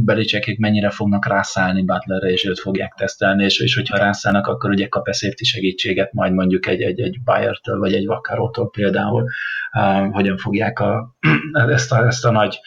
[0.04, 4.88] Belicsekik mennyire fognak rászállni Butlerre, és őt fogják tesztelni, és, és hogyha rászállnak, akkor ugye
[4.88, 9.24] kap-e safety segítséget majd mondjuk egy, egy, egy Bayer-től, vagy egy Vakarótól például,
[9.72, 11.16] uh, hogyan fogják a,
[11.68, 12.58] ezt, a, ezt a nagy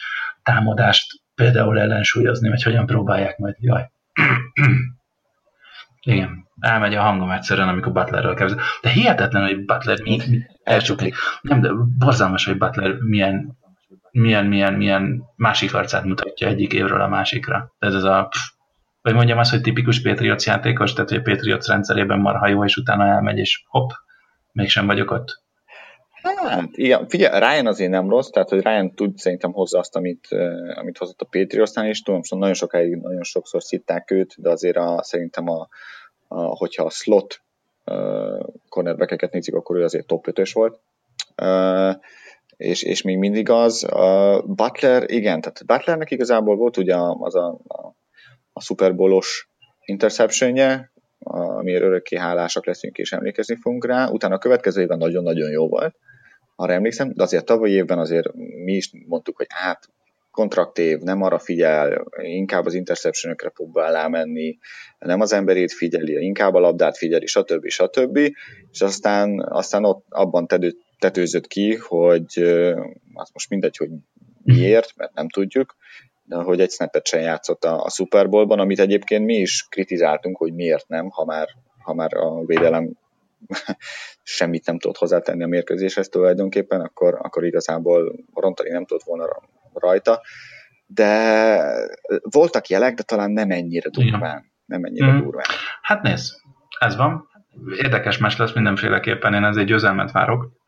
[0.42, 3.90] támadást például ellensúlyozni, vagy hogyan próbálják majd, jaj.
[6.02, 8.60] Igen, elmegy a hangom egyszerűen, amikor Butlerről kezd.
[8.82, 11.14] De hihetetlen, hogy Butler mi, mi elcsuklik.
[11.40, 13.58] Nem, de borzalmas, hogy Butler milyen
[14.12, 17.74] milyen, milyen, milyen másik arcát mutatja egyik évről a másikra.
[17.78, 18.40] Ez az a, pff,
[19.02, 22.76] vagy mondjam azt, hogy tipikus Patriots játékos, tehát hogy a Patriots rendszerében marha jó, és
[22.76, 23.90] utána elmegy, és hopp,
[24.52, 25.42] mégsem vagyok ott.
[26.22, 30.28] Hát, igen, figyelj, Ryan azért nem rossz, tehát hogy Ryan tud szerintem hozza azt, amit,
[30.74, 34.76] amit hozott a Patriotsnál, és tudom, szóval nagyon sokáig, nagyon sokszor szitták őt, de azért
[34.76, 35.68] a, szerintem a,
[36.28, 37.42] a, hogyha a slot
[37.84, 40.80] uh, cornerback nézik, akkor ő azért top 5-ös volt.
[42.56, 43.86] És, és még mindig az.
[44.46, 47.94] Butler, igen, tehát Butlernek igazából volt ugye az a, a,
[48.52, 49.48] a Super Bowl-os
[49.84, 54.08] interceptionje, amiért örökké hálásak leszünk és emlékezni fogunk rá.
[54.08, 55.96] Utána a következő évben nagyon-nagyon jó volt,
[56.60, 58.34] arra emlékszem, de azért tavaly évben azért
[58.64, 59.88] mi is mondtuk, hogy hát
[60.30, 64.58] kontraktév, nem arra figyel, inkább az interceptionökre próbál menni,
[64.98, 67.68] nem az emberét figyeli, inkább a labdát figyeli, stb.
[67.68, 68.16] stb.
[68.70, 72.38] És aztán, aztán ott abban tedő, tetőzött ki, hogy
[73.14, 73.90] az most mindegy, hogy
[74.42, 75.76] miért, mert nem tudjuk,
[76.24, 80.36] de hogy egy snappet sem játszott a, a Super Bowlban, amit egyébként mi is kritizáltunk,
[80.36, 81.48] hogy miért nem, ha már,
[81.78, 82.92] ha már a védelem
[84.22, 89.24] semmit nem tudott hozzátenni a mérkőzéshez tulajdonképpen, akkor, akkor igazából rontani nem tudott volna
[89.72, 90.20] rajta.
[90.86, 91.10] De
[92.30, 94.52] voltak jelek, de talán nem ennyire durván.
[94.64, 95.18] Nem ennyire mm.
[95.18, 95.46] durván.
[95.82, 96.34] Hát nézd,
[96.78, 97.28] ez van.
[97.76, 100.58] Érdekes mes lesz mindenféleképpen, én ezért győzelmet várok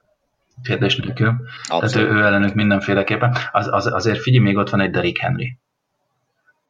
[0.63, 1.35] kérdés nélkül.
[1.69, 3.37] Tehát ő, ő ellenük mindenféleképpen.
[3.53, 5.59] Az, az, azért figyelj, még ott van egy Derrick Henry,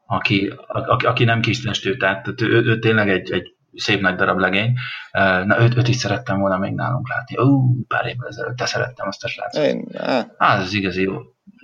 [0.06, 4.14] aki, aki, aki nem kis testű, tehát, tehát ő, ő, tényleg egy, egy szép nagy
[4.14, 4.72] darab legény.
[5.12, 7.38] Na, őt, őt is szerettem volna még nálunk látni.
[7.38, 9.64] Ó, pár évvel ezelőtt te szerettem azt a srácot.
[9.64, 10.24] Én, eh.
[10.36, 11.18] Á, az igazi jó.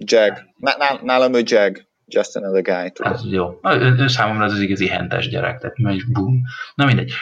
[0.04, 0.32] Jag.
[1.02, 1.86] Nálam ő Jag.
[2.10, 2.90] Just another guy.
[2.90, 3.12] Tudod.
[3.12, 3.58] Az jó.
[3.62, 6.42] Ő, ő számomra az az igazi hentes gyerek, tehát megy, bum.
[6.74, 7.12] Na mindegy.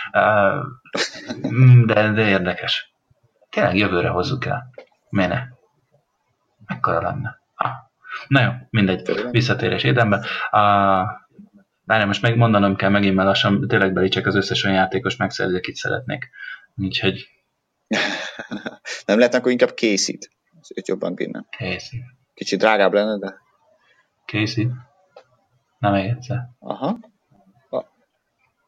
[1.87, 2.95] De, de érdekes.
[3.51, 4.71] Tényleg jövőre hozzuk el.
[5.09, 5.43] Miért ne?
[6.67, 7.39] Mekkora lenne?
[7.55, 7.73] Ah.
[8.29, 9.11] Na jó, mindegy.
[9.31, 10.17] Visszatérés édenbe.
[10.53, 11.09] Uh,
[11.87, 15.75] Várjál, most megmondanom kell megint, mert lassan tényleg belítsek az összes olyan játékos megszerzi, akit
[15.75, 16.31] szeretnék.
[16.77, 17.29] Úgyhogy...
[19.07, 20.31] nem lehet akkor inkább készít.
[20.75, 21.47] Őt jobban bírna.
[21.59, 22.05] Készít.
[22.35, 23.35] Kicsit drágább lenne, de...
[24.25, 24.71] Készít.
[25.79, 26.39] Nem még egyszer.
[26.59, 26.99] Aha.
[27.71, 27.85] A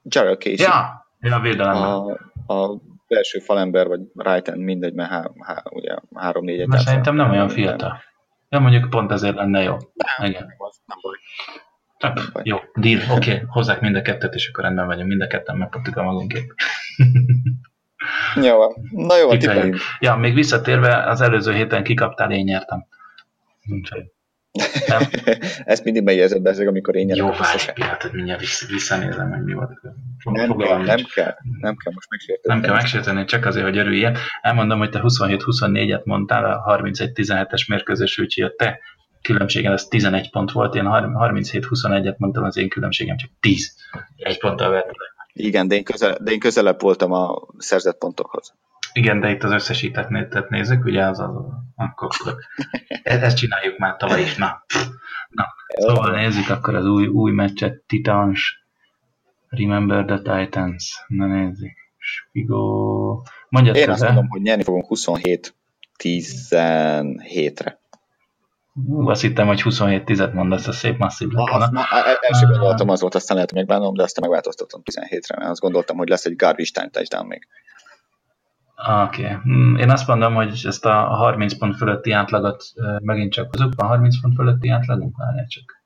[0.02, 0.66] Jared Casey.
[0.66, 2.18] Ja, ja védelemben.
[2.46, 6.68] A, a belső falember, vagy right end, mindegy, mert há, há, ugye három-négy egy.
[6.70, 8.02] Szerintem nem olyan fiatal.
[8.48, 9.76] Ja, mondjuk pont ezért lenne jó.
[9.94, 10.46] Nem, Igen.
[10.86, 11.16] nem baj.
[12.42, 13.44] Jó, deal, oké, okay.
[13.46, 16.54] hozzák mind a kettőt, és akkor rendben vagyunk, mind a ketten megkaptuk a magunkét.
[18.48, 18.58] jó,
[18.90, 19.76] na jó, tippeljünk.
[20.00, 22.86] Ja, még visszatérve, az előző héten kikaptál, én nyertem.
[23.70, 24.04] Úgyhogy.
[24.86, 25.02] Nem?
[25.64, 27.26] Ezt mindig bejegyezed be, amikor én nyerem.
[27.26, 29.70] Jó, várj egy pillanatot, mindjárt vissza, visszanézem, hogy mi volt.
[30.24, 32.54] Nem kell, nem kell, nem kell most megsérteni.
[32.54, 34.16] Nem kell megsérteni, csak azért, hogy örüljél.
[34.40, 38.80] Elmondom, hogy te 27-24-et mondtál a 31-17-es mérkőzés, úgyhogy a te
[39.22, 43.74] különbségem az 11 pont volt, én 37-21-et mondtam, az én különbségem csak 10.
[44.16, 44.90] Egy ponttal vett
[45.32, 48.54] Igen, de én, közel, de én közelebb voltam a szerzett pontokhoz.
[48.92, 51.30] Igen, de itt az összesítettet nézzük, ugye az az,
[51.76, 52.36] akkor, akkor
[53.02, 54.64] e- ezt csináljuk már tavaly is, na.
[55.28, 55.46] na.
[55.76, 58.66] Szóval nézzük akkor az új, új meccset, Titans,
[59.48, 67.80] Remember the Titans, na nézzük, Spigo, mondjad Én azt mondom, hogy nyerni fogunk 27-17-re.
[68.86, 71.68] Ú, azt hittem, hogy 27 tizet mondasz, a szép masszív lett volna.
[71.72, 71.82] Ma,
[72.20, 75.96] első gondolatom az volt, aztán lehet, hogy megbánom, de aztán megváltoztatom 17-re, mert azt gondoltam,
[75.96, 77.46] hogy lesz egy garbage time touchdown még.
[79.02, 79.22] Oké.
[79.22, 79.36] Okay.
[79.42, 82.64] Hmm, én azt mondom, hogy ezt a 30 pont fölötti átlagot
[83.02, 83.72] megint csak hozok.
[83.76, 85.16] Van 30 pont fölötti átlagunk?
[85.16, 85.76] Várjál csak.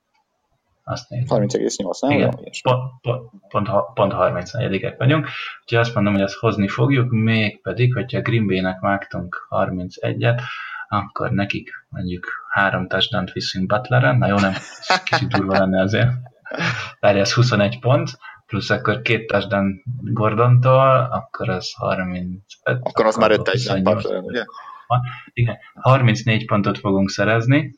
[0.83, 1.39] Azt nézem.
[1.39, 2.11] 30,8, nem?
[2.11, 2.29] Igen,
[2.61, 5.27] pont, pont, pont, pont 34 vagyunk.
[5.61, 10.41] Úgyhogy azt mondom, hogy ezt hozni fogjuk, mégpedig, hogyha Green Bay-nek vágtunk 31-et,
[10.89, 14.53] akkor nekik mondjuk három touchdown viszünk Butleren, na jó, nem,
[15.03, 16.11] kicsit durva lenne azért.
[16.99, 18.09] Várj, ez 21 pont,
[18.45, 22.41] plusz akkor két touchdown Gordontól, akkor az 35.
[22.63, 24.43] Akkor az már 5 touchdown ugye?
[25.33, 27.75] Igen, 34 pontot fogunk szerezni,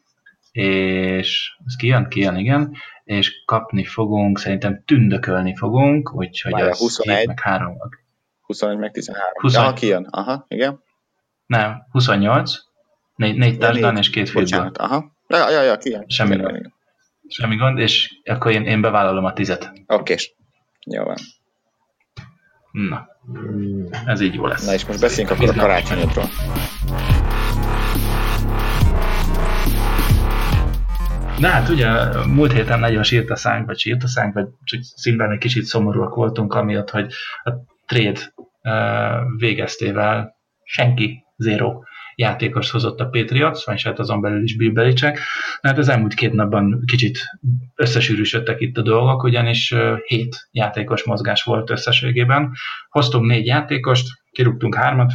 [0.51, 7.27] és ez kijön, kijön, igen, és kapni fogunk, szerintem tündökölni fogunk, úgyhogy Várja, az 21,
[7.27, 7.77] meg 3.
[8.41, 9.31] 21 meg 13.
[9.41, 10.83] 20, ja, kijön, aha, igen.
[11.45, 12.64] Nem, 28,
[13.15, 15.11] Négy, négy touchdown és két field Aha.
[15.27, 16.05] Ja, ja, ja, kijön.
[16.07, 16.73] Semmi gond.
[17.27, 19.71] Semmi gond, és akkor én, én bevállalom a tizet.
[19.87, 20.13] Oké.
[20.13, 20.17] Okay.
[20.85, 21.15] Jó van.
[22.71, 23.07] Na,
[24.05, 24.65] ez így jó lesz.
[24.65, 26.25] Na és most beszéljünk akkor a karácsonyodról.
[31.39, 31.87] Na hát ugye
[32.27, 35.63] múlt héten nagyon sírt a szánk, vagy sírt a szánk, vagy csak színben egy kicsit
[35.63, 37.13] szomorúak voltunk, amiatt, hogy
[37.43, 37.51] a
[37.85, 41.83] trade uh, végeztével senki, zero
[42.15, 45.19] játékos hozott a Patriots, vagy hát azon belül is Bill Belichick.
[45.61, 47.19] Hát az elmúlt két napban kicsit
[47.75, 49.73] összesűrűsödtek itt a dolgok, ugyanis
[50.05, 52.51] hét játékos mozgás volt összességében.
[52.89, 55.13] Hoztunk négy játékost, kirúgtunk hármat,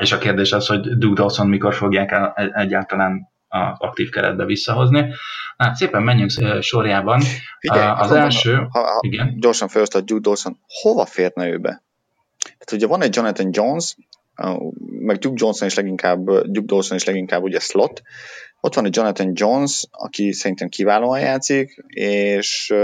[0.00, 5.12] és a kérdés az, hogy Duke Dawson mikor fogják egyáltalán az aktív keretbe visszahozni.
[5.56, 7.20] Hát szépen menjünk sorjában.
[7.60, 8.54] Figyelj, az első...
[8.54, 9.34] Ha, ha, igen.
[9.40, 11.82] Gyorsan felhozta Duke Dawson, hova férne ő be?
[12.42, 13.96] Tehát ugye van egy Jonathan Jones,
[14.98, 18.02] meg Duke Johnson is leginkább, Duke Dawson is leginkább ugye slot,
[18.60, 22.74] ott van egy Jonathan Jones, aki szerintem kiválóan játszik, és,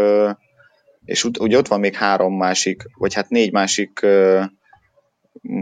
[1.05, 4.07] és ugye ott van még három másik, vagy hát négy másik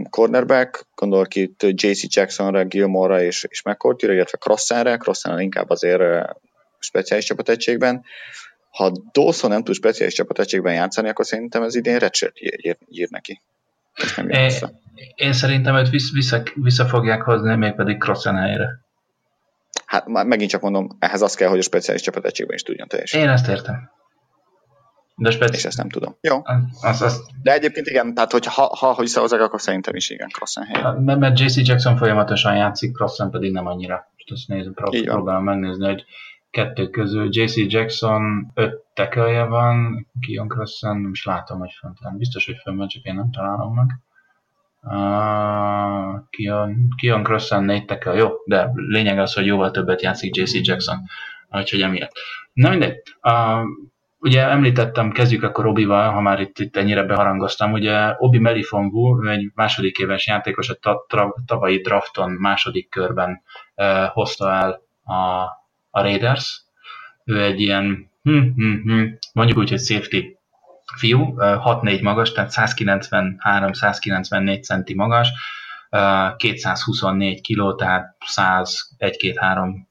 [0.09, 6.01] cornerback, gondolok itt JC Jacksonra, Gilmore-ra és, és McCourty-ra, illetve Crossanre, Crossan inkább azért
[6.79, 8.03] speciális csapategységben.
[8.69, 13.41] Ha Dawson nem tud speciális csapategységben játszani, akkor szerintem ez idén redshirt ír, ír neki.
[14.15, 14.51] Nem én,
[15.15, 18.81] én szerintem őt vissza, vissza, vissza fogják hozni, mégpedig Crossan helyre.
[19.85, 23.23] Hát megint csak mondom, ehhez az kell, hogy a speciális csapategységben is tudjon teljesíteni.
[23.23, 23.91] Én ezt értem.
[25.15, 26.17] De speci- és ezt nem tudom.
[26.21, 26.41] Jó.
[26.81, 27.21] Az, az...
[27.41, 30.95] De egyébként igen, tehát hogy ha, ha visszahozzák, akkor szerintem is igen, Crossan helyen.
[30.95, 34.07] Mert, mert JC Jackson folyamatosan játszik, Crossan pedig nem annyira.
[34.15, 36.05] Most azt nézem, prób- próbálom megnézni, hogy
[36.53, 42.17] kettő közül JC Jackson öt tekelje van, Kion Crossan, nem is látom, hogy fönt van.
[42.17, 43.89] Biztos, hogy fönt van, csak én nem találom meg.
[44.81, 50.67] Uh, Kion, Kion Crossan négy tekel, jó, de lényeg az, hogy jóval többet játszik JC
[50.67, 50.97] Jackson,
[51.49, 52.11] úgyhogy emiatt.
[52.53, 53.01] Na mindegy.
[53.21, 53.61] Uh,
[54.19, 59.51] Ugye említettem, kezdjük akkor Obival, ha már itt, itt ennyire beharangoztam, ugye Obi Melifonvu, egy
[59.55, 61.05] második éves játékos, a
[61.45, 63.41] tavalyi drafton második körben
[63.75, 65.49] uh, hozta el a,
[65.93, 66.61] a Raiders.
[67.23, 70.37] Ő egy ilyen, hm, hm, hm, mondjuk úgy, hogy safety
[70.95, 75.29] fiú, uh, 6-4 magas, tehát 193-194 centi magas,
[75.89, 79.87] uh, 224 kiló, tehát 101-2-3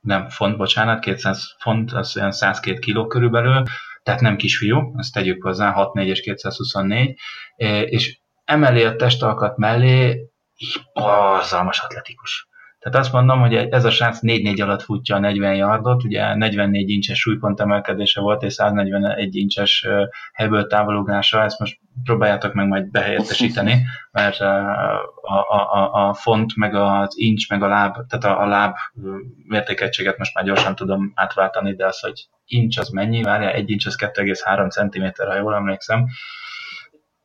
[0.00, 3.62] nem font, bocsánat, 200 font, az olyan 102 kiló körülbelül,
[4.02, 7.18] tehát nem kisfiú, ezt tegyük hozzá, 6-4 és 224,
[7.84, 10.20] és emellé a testalkat mellé
[10.92, 12.47] borzalmas atletikus.
[12.78, 16.90] Tehát azt mondom, hogy ez a srác 4-4 alatt futja a 40 yardot, ugye 44
[16.90, 19.86] incses súlypont emelkedése volt, és 141 incses
[20.32, 24.70] helyből távolugrása, ezt most próbáljátok meg majd behelyettesíteni, mert a,
[25.20, 28.76] a, a, a font, meg az inch, meg a láb, tehát a, a láb
[29.46, 33.86] mértékegységet most már gyorsan tudom átváltani, de az, hogy inch az mennyi, várja, egy inch
[33.86, 36.06] az 2,3 cm, ha jól emlékszem.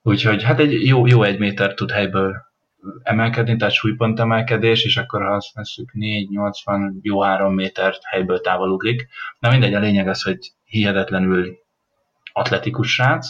[0.01, 2.51] Úgyhogy hát egy jó, jó egy méter tud helyből
[3.03, 9.07] emelkedni, tehát súlypont emelkedés, és akkor ha azt veszük 4-80, jó 3 métert helyből távolugrik.
[9.39, 11.57] Na mindegy, a lényeg az, hogy hihetetlenül
[12.33, 13.27] atletikus srác.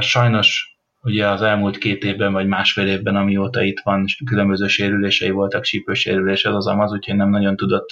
[0.00, 5.64] Sajnos ugye az elmúlt két évben, vagy másfél évben, amióta itt van, különböző sérülései voltak,
[5.64, 7.88] sípősérülés az az amaz, úgyhogy nem nagyon tudott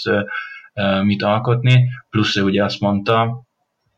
[1.02, 1.88] mit alkotni.
[2.10, 3.44] Plusz ő ugye azt mondta,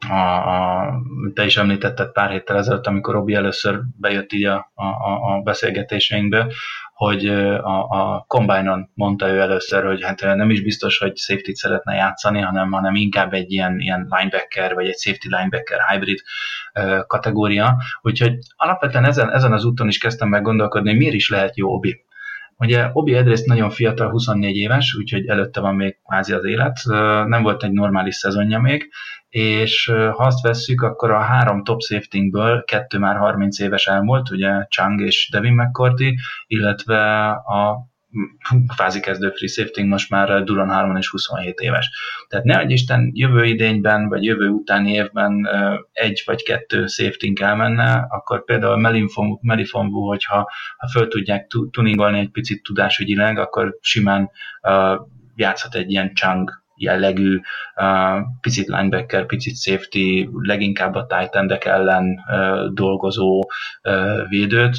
[0.07, 0.93] a, a,
[1.35, 6.47] te is említetted pár héttel ezelőtt, amikor Robi először bejött így a, a, a beszélgetéseinkbe,
[6.95, 11.95] hogy a, a Combine-on mondta ő először, hogy hát nem is biztos, hogy safety szeretne
[11.95, 16.19] játszani, hanem, hanem inkább egy ilyen, ilyen linebacker, vagy egy safety linebacker hybrid
[17.07, 17.77] kategória.
[18.03, 21.75] Úgyhogy alapvetően ezen, ezen az úton is kezdtem meg gondolkodni, hogy miért is lehet jó
[21.75, 22.07] Obi.
[22.57, 26.79] Ugye Obi egyrészt nagyon fiatal, 24 éves, úgyhogy előtte van még kvázi az élet,
[27.27, 28.91] nem volt egy normális szezonja még,
[29.29, 34.67] és ha azt vesszük, akkor a három top safetingből kettő már 30 éves elmúlt, ugye
[34.69, 36.15] Chang és Devin McCourty,
[36.47, 37.87] illetve a
[38.77, 41.91] kvázi kezdő free safety most már Duran Harmon és 27 éves.
[42.29, 45.49] Tehát ne egy Isten jövő idényben, vagy jövő utáni évben
[45.93, 48.77] egy vagy kettő safety elmenne, akkor például
[49.41, 54.31] Melifonvu, hogyha ha föl tudják tuningolni egy picit tudásügyileg, akkor simán
[55.35, 57.41] játszhat egy ilyen Chang jellegű,
[58.41, 62.21] picit linebacker, picit safety, leginkább a tight endek ellen
[62.75, 63.49] dolgozó
[64.29, 64.77] védőt,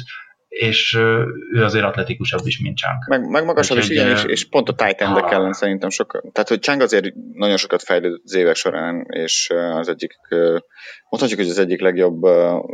[0.48, 0.94] és
[1.52, 2.98] ő azért atletikusabb is, mint Chang.
[3.08, 6.32] Meg, meg magasabb is, igen, és, és pont a tight endek ellen szerintem sokat.
[6.32, 10.12] Tehát, hogy Chang azért nagyon sokat fejlődött az évek során, és az egyik,
[11.08, 12.22] mondhatjuk, hogy az egyik legjobb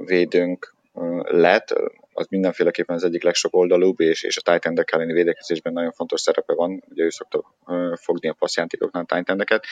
[0.07, 0.75] védőnk
[1.23, 1.75] lett,
[2.17, 6.21] az mindenféleképpen az egyik legsok oldalúbb, és, és a tight endek elleni védekezésben nagyon fontos
[6.21, 7.55] szerepe van, ugye ő szokta
[7.95, 9.65] fogni a passzjátékoknál a tight endeket,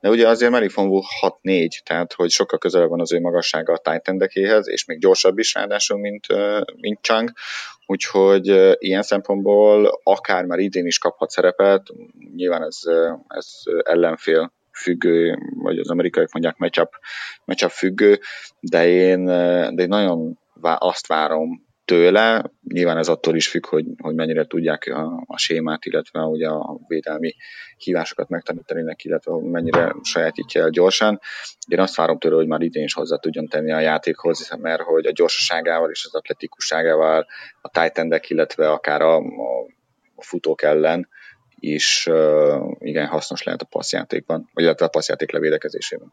[0.00, 1.00] de ugye azért Melifonvu
[1.42, 5.38] 6-4, tehát hogy sokkal közelebb van az ő magassága a tight endekéhez, és még gyorsabb
[5.38, 6.26] is ráadásul, mint,
[6.80, 7.32] mint Chang,
[7.86, 11.82] úgyhogy ilyen szempontból akár már idén is kaphat szerepet,
[12.34, 12.78] nyilván ez,
[13.28, 13.46] ez
[13.82, 16.90] ellenfél függő, vagy az amerikaiak mondják matchup,
[17.44, 18.20] matchup függő,
[18.60, 19.24] de én,
[19.74, 20.38] de én nagyon
[20.78, 22.52] azt várom tőle.
[22.68, 26.78] Nyilván ez attól is függ, hogy, hogy mennyire tudják a, a sémát, illetve ugye a
[26.86, 27.34] védelmi
[27.76, 31.20] hívásokat megtanítani neki, illetve mennyire sajátítja el gyorsan.
[31.68, 35.06] Én azt várom tőle, hogy már idén is hozzá tudjon tenni a játékhoz, mert hogy
[35.06, 37.26] a gyorsaságával és az atletikusságával
[37.60, 39.70] a titan illetve akár a, a,
[40.16, 41.08] futók ellen
[41.54, 46.12] is uh, igen hasznos lehet a passzjátékban, illetve a passzjáték levédekezésében.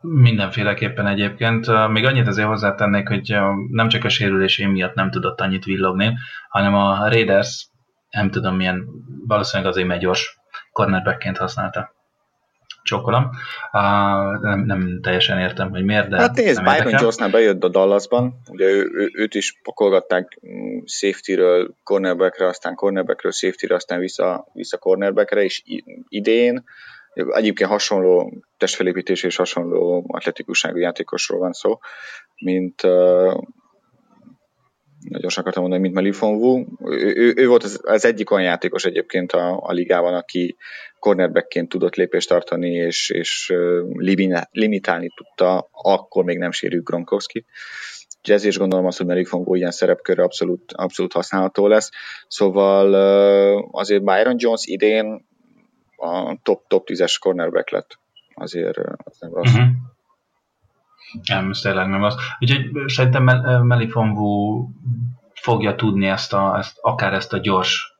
[0.00, 1.88] Mindenféleképpen egyébként.
[1.88, 3.36] Még annyit azért hozzátennék, hogy
[3.70, 6.14] nem csak a sérülésé miatt nem tudott annyit villogni,
[6.48, 7.68] hanem a Raiders,
[8.10, 8.84] nem tudom milyen,
[9.26, 10.38] valószínűleg azért megy gyors
[10.72, 11.98] cornerbackként használta.
[12.82, 13.30] Csókolom.
[13.72, 18.40] Uh, nem, nem teljesen értem, hogy miért, de Hát nézd, Byron Jonesnál bejött a Dallasban,
[18.50, 24.78] ugye ő, ő, őt is pakolgatták mm, safety-ről cornerbackre, aztán cornerbackről safety-re, aztán vissza, vissza
[24.78, 25.62] cornerbackre, és
[26.08, 26.64] idén
[27.12, 31.78] Egyébként hasonló testfelépítés és hasonló atletikusságú játékosról van szó,
[32.38, 33.42] mint uh,
[35.08, 36.64] nagyon akartam mondani, mint Melifon Wu.
[36.84, 40.56] Ő, ő, ő volt az, az egyik olyan játékos egyébként a, a ligában, aki
[40.98, 43.52] cornerbackként tudott lépést tartani, és, és
[44.50, 47.44] limitálni tudta, akkor még nem sérült Gronkowski.
[48.22, 51.90] Úgyhogy is gondolom azt, hogy Melifon Wu ilyen szerepkörre abszolút, abszolút használható lesz.
[52.28, 52.94] Szóval
[53.70, 55.28] azért Byron Jones idén
[56.00, 57.98] a top, top 10-es cornerback lett.
[58.34, 59.52] Azért az nem rossz.
[59.52, 59.68] Uh-huh.
[61.26, 62.14] Nem, ez tényleg nem az.
[62.38, 63.24] Úgyhogy szerintem
[63.66, 64.66] Melifonvu
[65.32, 67.98] fogja tudni ezt, a, ezt, akár ezt a gyors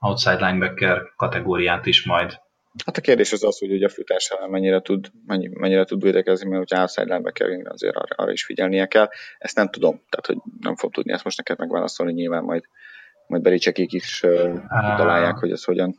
[0.00, 2.40] outside linebacker kategóriát is majd.
[2.84, 6.48] Hát a kérdés az az, hogy ugye a futásával mennyire tud, mennyi, mennyire tud védekezni,
[6.48, 9.08] mert hogyha outside linebacker azért arra, arra, is figyelnie kell.
[9.38, 12.64] Ezt nem tudom, tehát hogy nem fogom tudni ezt most neked megválaszolni, nyilván majd,
[13.26, 15.94] majd Bericsekik is uh, találják, hogy ez hogyan,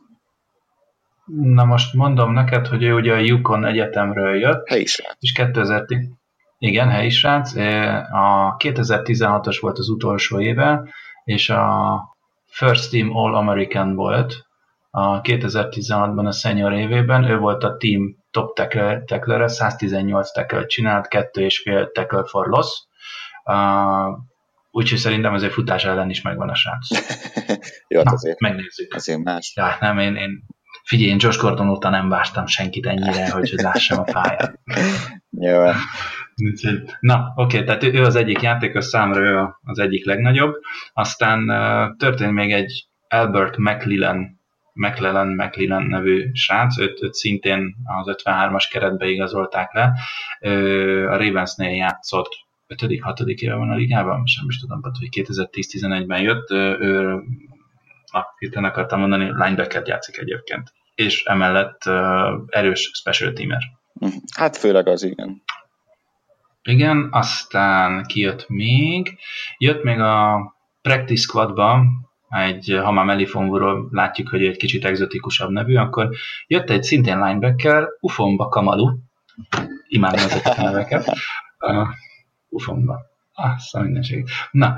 [1.36, 4.68] Na most mondom neked, hogy ő ugye a Yukon Egyetemről jött.
[4.68, 5.16] Helyi srác.
[5.18, 6.08] És 2010,
[6.58, 7.54] igen, helyi srác.
[8.10, 10.88] A 2016-os volt az utolsó éve,
[11.24, 12.00] és a
[12.46, 14.46] First Team All-American volt
[14.90, 17.24] a 2016-ban a senior évében.
[17.24, 22.68] Ő volt a team top tackler 118 tackle csinált, 2,5 tackle for loss.
[23.44, 24.18] Uh,
[24.70, 26.88] úgyhogy szerintem azért futás ellen is megvan a srác.
[27.88, 28.94] Jó, hát azért, megnézzük.
[28.94, 29.52] Azért más.
[29.56, 30.42] Ja, nem, én, én
[30.84, 34.60] Figyelj, én Josh Gordon óta nem vártam senkit ennyire, hogy, hogy lássam a pályát.
[35.30, 35.64] Jó.
[37.00, 40.54] Na, oké, tehát ő az egyik játékos számra ő az egyik legnagyobb.
[40.92, 41.46] Aztán
[41.98, 44.40] történt még egy Albert McLellan,
[44.72, 49.92] McLellan, McLellan nevű srác, őt, őt szintén az 53-as keretbe igazolták le.
[51.06, 53.26] A Ravensnél játszott 5.-6.
[53.26, 57.22] éve van a ligában, sem is tudom, hogy 2010-11-ben jött, ő
[58.12, 60.72] na, hirtelen akartam mondani, linebacker játszik egyébként.
[60.94, 61.84] És emellett
[62.46, 63.62] erős special teamer.
[64.36, 65.42] Hát főleg az, igen.
[66.62, 69.18] Igen, aztán kijött még,
[69.58, 70.40] jött még a
[70.82, 71.84] Practice Squadba,
[72.28, 76.08] egy, ha már Melifonvuról látjuk, hogy egy kicsit egzotikusabb nevű, akkor
[76.46, 78.98] jött egy szintén linebacker, Ufomba Kamalu,
[79.88, 81.08] imádom ezeket a neveket,
[81.58, 81.88] uh,
[82.48, 83.09] Ufomba.
[83.42, 84.28] Ah, szóval mindenség.
[84.50, 84.76] Na,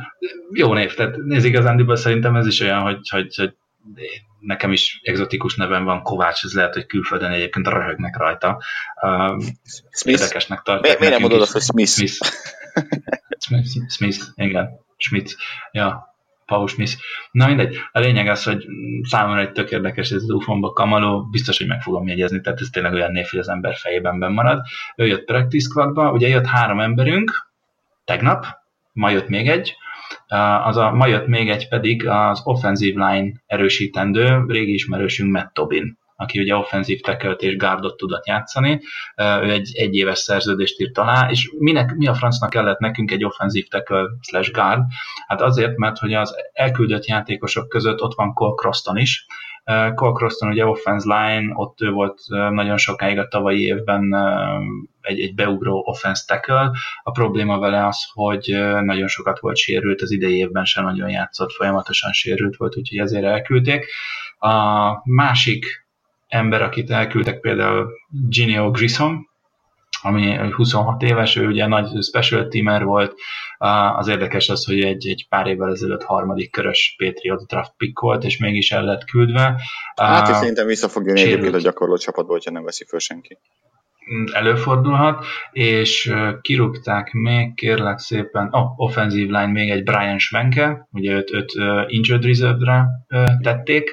[0.52, 3.54] jó név, tehát nézd igazándiból szerintem ez is olyan, hogy, hogy, hogy
[4.40, 8.62] nekem is exotikus nevem van, Kovács, ez lehet, hogy külföldön egyébként röhögnek rajta.
[9.02, 9.42] Uh,
[9.90, 10.20] Smith?
[10.20, 10.98] Érdekesnek tartják.
[10.98, 11.90] Miért nem mondod azt, hogy Smith?
[11.90, 12.18] Smith.
[13.38, 15.36] Smith, Smith, igen, Schmidt.
[15.70, 16.14] Ja,
[16.46, 16.92] Paul Smith.
[17.30, 18.66] Na mindegy, a lényeg az, hogy
[19.02, 22.68] számomra egy tök érdekes ez az ufomba kamaló, biztos, hogy meg fogom jegyezni, tehát ez
[22.72, 24.60] tényleg olyan név, hogy az ember fejében benn marad.
[24.96, 27.51] Ő jött Practice Squadba, ugye jött három emberünk,
[28.04, 28.46] tegnap,
[28.92, 29.76] ma jött még egy,
[30.62, 35.98] az a, ma jött még egy pedig az offensive line erősítendő, régi ismerősünk Matt Tobin,
[36.16, 38.80] aki ugye offenzív tackle és guardot tudott játszani.
[39.16, 43.66] Ő egy egyéves szerződést írt alá, és minek, mi a francnak kellett nekünk egy offenzív
[43.68, 44.82] tackle slash guard?
[45.26, 49.26] Hát azért, mert hogy az elküldött játékosok között ott van Cole Croston is,
[49.94, 54.14] Cole Croston ugye offense line, ott ő volt nagyon sokáig a tavalyi évben
[55.00, 56.70] egy, egy beugró offense tackle.
[57.02, 58.44] A probléma vele az, hogy
[58.82, 63.24] nagyon sokat volt sérült, az idei évben sem nagyon játszott, folyamatosan sérült volt, úgyhogy ezért
[63.24, 63.86] elküldték.
[64.38, 65.86] A másik
[66.28, 67.88] ember, akit elküldtek például
[68.28, 69.30] Ginio Grissom,
[70.02, 73.14] ami 26 éves, ő ugye nagy special teamer volt.
[73.96, 78.24] Az érdekes az, hogy egy, egy pár évvel ezelőtt harmadik körös Patriot draft pick volt,
[78.24, 79.60] és mégis el lett küldve.
[79.94, 83.38] Hát és szerintem vissza fog jönni egyébként a gyakorló csapatból, hogyha nem veszi föl senki.
[84.32, 91.30] Előfordulhat, és kirúgták még, kérlek szépen, oh, offensive line még egy Brian Schwenke, ugye őt,
[91.32, 91.52] őt
[91.86, 92.86] injured reserve-re
[93.42, 93.90] tették,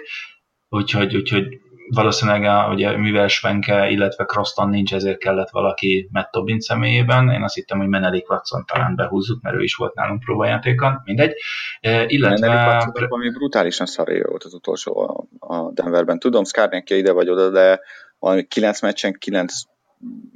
[0.69, 1.59] úgyhogy, úgyhogy
[1.95, 7.29] valószínűleg a, ugye, mivel Svenke, illetve Croston nincs, ezért kellett valaki Matt Tobin személyében.
[7.29, 11.33] Én azt hittem, hogy Menelik Watson talán behúzzuk, mert ő is volt nálunk próbajátékon, mindegy.
[11.81, 12.47] E, illetve...
[12.47, 16.19] Menelik Watson valami brutálisan szaré volt az utolsó a Denverben.
[16.19, 17.79] Tudom, Skarnekja ide vagy oda, de
[18.19, 19.53] valami 9 meccsen 9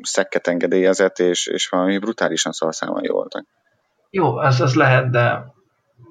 [0.02, 3.46] szekket engedélyezett, és, és valami brutálisan szalszámai voltak.
[4.10, 5.54] Jó, ez, ez lehet, de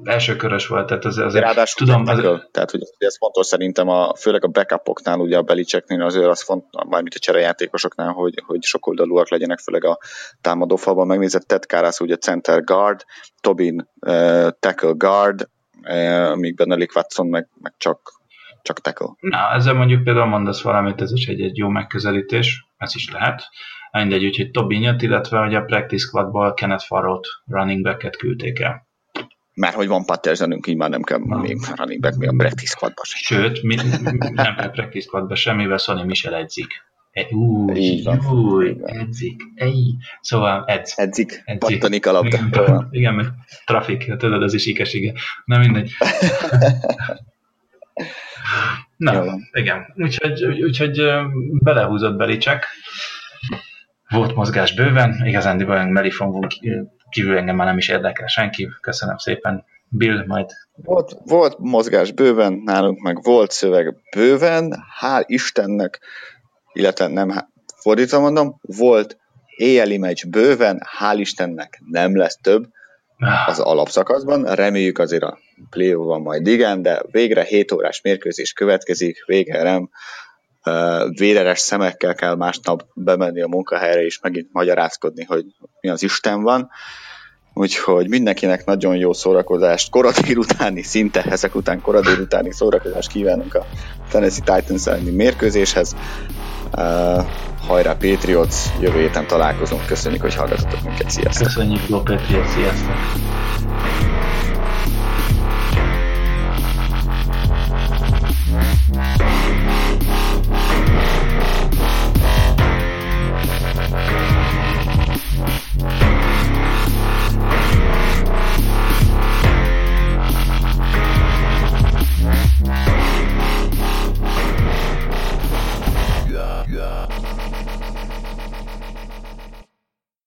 [0.05, 2.07] első körös volt, tehát az, azért Ráadásul tudom...
[2.07, 2.41] Az...
[2.51, 6.83] Tehát, hogy ez fontos szerintem, a, főleg a backupoknál, ugye a belicseknél azért az fontos,
[6.89, 9.99] mármint a cserejátékosoknál, hogy, hogy sokoldalúak legyenek, főleg a
[10.41, 13.05] támadó falban megnézett Ted Kárász, ugye center guard,
[13.41, 15.49] Tobin uh, tackle guard,
[15.83, 18.01] uh, míg Benelik Watson meg, meg csak,
[18.63, 19.15] csak tackle.
[19.21, 23.43] Na, ezzel mondjuk például mondasz valamit, ez is egy, egy jó megközelítés, ez is lehet.
[23.93, 28.91] Mindegy, úgyhogy Tobin illetve hogy a practice squadból Kenneth Farrot running back-et küldték el
[29.55, 31.41] mert hogy van Pattersonünk, így már nem kell ah.
[31.41, 33.41] még running back, még a practice squadba sem.
[33.41, 33.75] Sőt, mi,
[34.31, 36.67] nem kell practice squadba semmivel Sonny Michel edzik.
[37.13, 38.27] E, új, így van.
[38.27, 39.43] Új, edzik.
[39.55, 39.75] Ej.
[40.21, 40.93] Szóval edz.
[40.97, 41.43] Edzik.
[41.45, 41.59] edzik.
[41.59, 42.37] Pattanik a labda.
[42.37, 43.27] Igen, igen, meg
[43.65, 45.13] trafik, tudod, az is ikesige.
[45.45, 45.91] Na mindegy.
[48.97, 49.25] Na, Jó.
[49.53, 49.93] igen.
[49.97, 51.03] Úgyhogy, úgyhogy
[51.59, 52.67] belehúzott Belicek.
[54.09, 56.49] Volt mozgás bőven, igazán Melifon
[57.13, 58.69] kívül engem már nem is érdekel senki.
[58.81, 59.65] Köszönöm szépen.
[59.89, 60.51] Bill, majd.
[60.75, 66.01] Volt, volt mozgás bőven, nálunk meg volt szöveg bőven, hál' Istennek,
[66.73, 69.17] illetve nem fordítva mondom, volt
[69.57, 72.69] éjjeli meccs bőven, hál' Istennek nem lesz több
[73.47, 75.39] az alapszakaszban, reméljük azért a
[75.71, 79.91] play van majd igen, de végre 7 órás mérkőzés következik, végre nem
[81.19, 85.45] véreres szemekkel kell másnap bemenni a munkahelyre és megint magyarázkodni, hogy
[85.81, 86.71] mi az Isten van.
[87.55, 93.67] Úgyhogy mindenkinek nagyon jó szórakozást, koradél utáni, szinte ezek után koradél utáni szórakozást kívánunk a
[94.11, 95.97] Tennessee Titans elleni mérkőzéshez.
[96.77, 97.25] Uh,
[97.67, 101.47] hajrá Patriots, jövő héten találkozunk, köszönjük, hogy hallgatotok minket, sziasztok!
[101.47, 104.12] Köszönjük, Patriots, sziasztok!